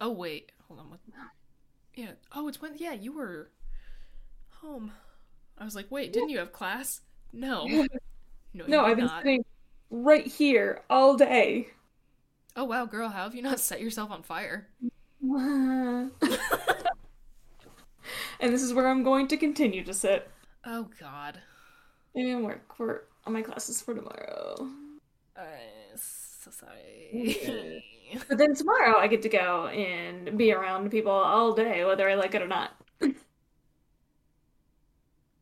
[0.00, 0.90] Oh wait, hold on.
[0.90, 1.00] What?
[1.98, 2.12] Yeah.
[2.32, 2.74] Oh, it's when.
[2.76, 3.50] Yeah, you were
[4.60, 4.92] home.
[5.58, 7.00] I was like, wait, didn't you have class?
[7.32, 7.66] No.
[8.54, 9.22] No, No, I've been not.
[9.22, 9.44] sitting
[9.90, 11.68] right here all day.
[12.56, 14.68] Oh wow, girl, how have you not set yourself on fire?
[15.22, 16.10] and
[18.40, 20.30] this is where I'm going to continue to sit
[20.64, 21.40] Oh god.
[22.14, 24.66] and work for all my classes for tomorrow.
[25.36, 27.84] I'm so sorry.
[28.28, 32.14] But then tomorrow I get to go and be around people all day, whether I
[32.14, 32.72] like it or not.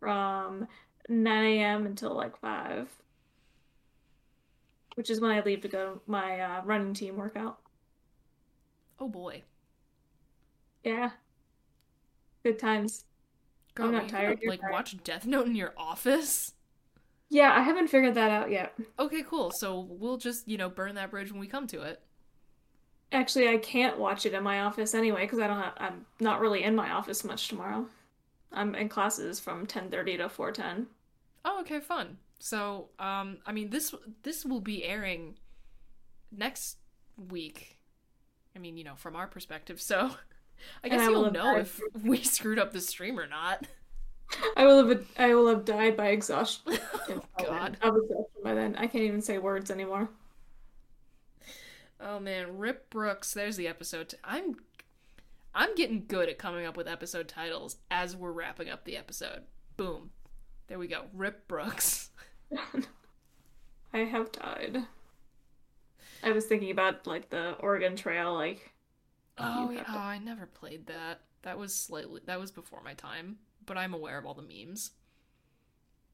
[0.00, 0.68] From
[1.08, 1.86] 9 a.m.
[1.86, 2.88] until like 5.
[4.94, 7.58] Which is when I leave to go my uh, running team workout.
[8.98, 9.42] oh boy.
[10.84, 11.10] Yeah.
[12.44, 13.04] Good times.
[13.78, 14.72] I'm not tired, gonna, like tired.
[14.72, 16.54] watch Death Note in your office?
[17.28, 18.74] Yeah, I haven't figured that out yet.
[18.98, 19.50] Okay, cool.
[19.50, 22.02] So we'll just, you know, burn that bridge when we come to it.
[23.12, 26.40] Actually, I can't watch it in my office anyway because I don't have, I'm not
[26.40, 27.86] really in my office much tomorrow.
[28.52, 30.86] I'm in classes from 10:30 to 4:10.
[31.44, 32.18] Oh, okay, fun.
[32.38, 35.36] So, um, I mean, this this will be airing
[36.32, 36.78] next
[37.16, 37.78] week.
[38.54, 39.80] I mean, you know, from our perspective.
[39.80, 40.10] So,
[40.84, 41.60] I guess I you'll know died.
[41.60, 43.66] if we screwed up the stream or not.
[44.56, 46.78] I will have I will have died by exhaustion.
[47.38, 47.76] God.
[47.80, 48.74] Of exhaustion by then.
[48.76, 50.10] I can't even say words anymore.
[52.00, 53.32] Oh man, Rip Brookes.
[53.32, 54.14] There's the episode.
[54.24, 54.56] i I'm
[55.54, 59.44] I'm getting good at coming up with episode titles as we're wrapping up the episode.
[59.78, 60.10] Boom.
[60.68, 61.04] There we go.
[61.14, 62.10] Rip Brookes.
[63.94, 64.84] I have died.
[66.22, 68.72] I was thinking about like the Oregon Trail, like
[69.38, 71.20] Oh, yeah, to- oh, I never played that.
[71.42, 74.90] That was slightly that was before my time, but I'm aware of all the memes.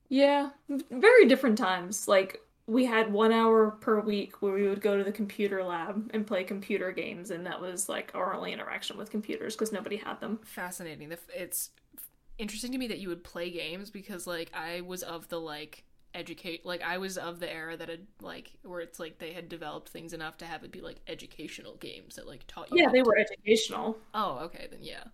[0.09, 0.51] yeah,
[0.91, 2.07] very different times.
[2.07, 6.11] Like we had one hour per week where we would go to the computer lab
[6.15, 9.97] and play computer games, and that was like our only interaction with computers because nobody
[9.97, 10.39] had them.
[10.45, 11.13] Fascinating.
[11.35, 11.71] It's
[12.39, 15.85] interesting to me that you would play games because like I was of the like
[16.15, 19.49] educate like I was of the era that had like where it's like they had
[19.49, 22.91] developed things enough to have it be like educational games that like taught you Yeah,
[22.91, 23.99] they were educational.
[24.15, 25.05] Oh, okay, then yeah.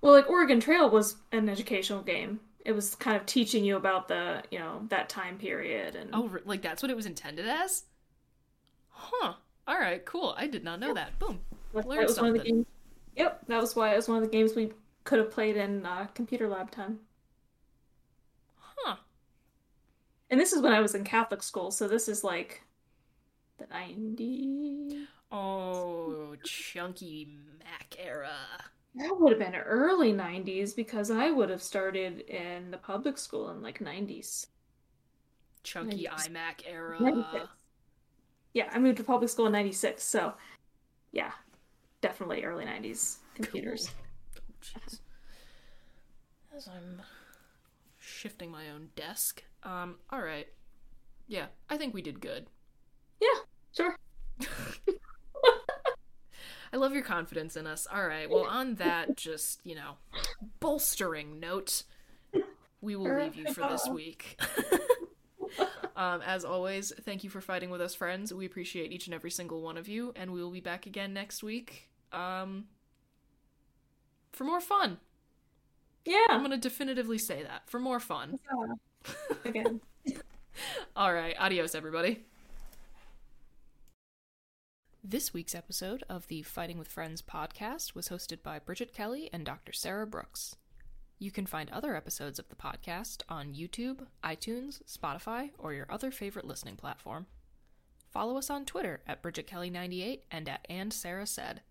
[0.00, 2.40] Well, like Oregon Trail was an educational game.
[2.64, 6.30] It was kind of teaching you about the, you know, that time period and Oh,
[6.44, 7.84] like that's what it was intended as?
[8.88, 9.34] Huh.
[9.66, 10.34] All right, cool.
[10.36, 11.18] I did not know that.
[11.18, 11.40] Boom.
[11.74, 12.66] that learned was one of the games.
[13.16, 14.72] Yep, that was why it was one of the games we
[15.04, 17.00] could have played in uh, computer lab time.
[18.58, 18.96] Huh.
[20.30, 22.62] And this is when I was in Catholic school, so this is like
[23.58, 25.06] the 90s.
[25.30, 28.32] Oh, chunky Mac era.
[28.94, 33.50] That would have been early 90s because I would have started in the public school
[33.50, 34.46] in like 90s.
[35.62, 36.28] Chunky Nice.
[36.28, 37.00] iMac era.
[37.00, 37.46] 96.
[38.54, 40.34] Yeah, I moved to public school in 96, so
[41.12, 41.30] yeah,
[42.02, 43.90] definitely early 90s computers.
[44.34, 44.82] Cool.
[46.52, 46.56] Oh.
[46.56, 47.00] As I'm
[47.98, 49.42] shifting my own desk.
[49.62, 50.48] Um, alright.
[51.28, 52.46] Yeah, I think we did good.
[53.20, 53.40] Yeah,
[53.74, 53.96] sure.
[56.72, 57.86] I love your confidence in us.
[57.94, 59.96] Alright, well, on that just, you know,
[60.60, 61.82] bolstering note,
[62.80, 64.40] we will leave you for this week.
[65.96, 68.32] um, as always, thank you for fighting with us, friends.
[68.32, 71.12] We appreciate each and every single one of you, and we will be back again
[71.12, 71.90] next week.
[72.10, 72.64] Um,
[74.32, 74.98] for more fun.
[76.04, 76.26] Yeah.
[76.30, 78.38] I'm gonna definitively say that for more fun.
[79.44, 79.80] Again.
[80.96, 82.24] All right, adios, everybody.
[85.04, 89.44] This week's episode of the Fighting with Friends podcast was hosted by Bridget Kelley and
[89.44, 89.72] Dr.
[89.72, 90.54] Sarah Brookes.
[91.18, 96.12] You can find other episodes of the podcast on YouTube, iTunes, Spotify, or your other
[96.12, 97.26] favorite listening platform.
[98.12, 101.62] Follow us on Twitter at Bridget Kelley98 and at And Sarah Said.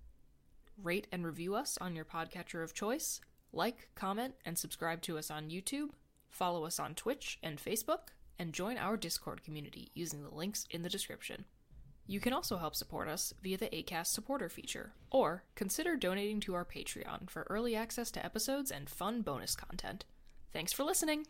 [0.77, 3.21] Rate and review us on your podcatcher of choice.
[3.53, 5.91] Like, comment, and subscribe to us on YouTube.
[6.29, 10.81] Follow us on Twitch and Facebook, and join our Discord community using the links in
[10.81, 11.45] the description.
[12.07, 16.55] You can also help support us via the ACAST supporter feature, or consider donating to
[16.55, 20.05] our Patreon for early access to episodes and fun bonus content.
[20.51, 21.27] Thanks for listening!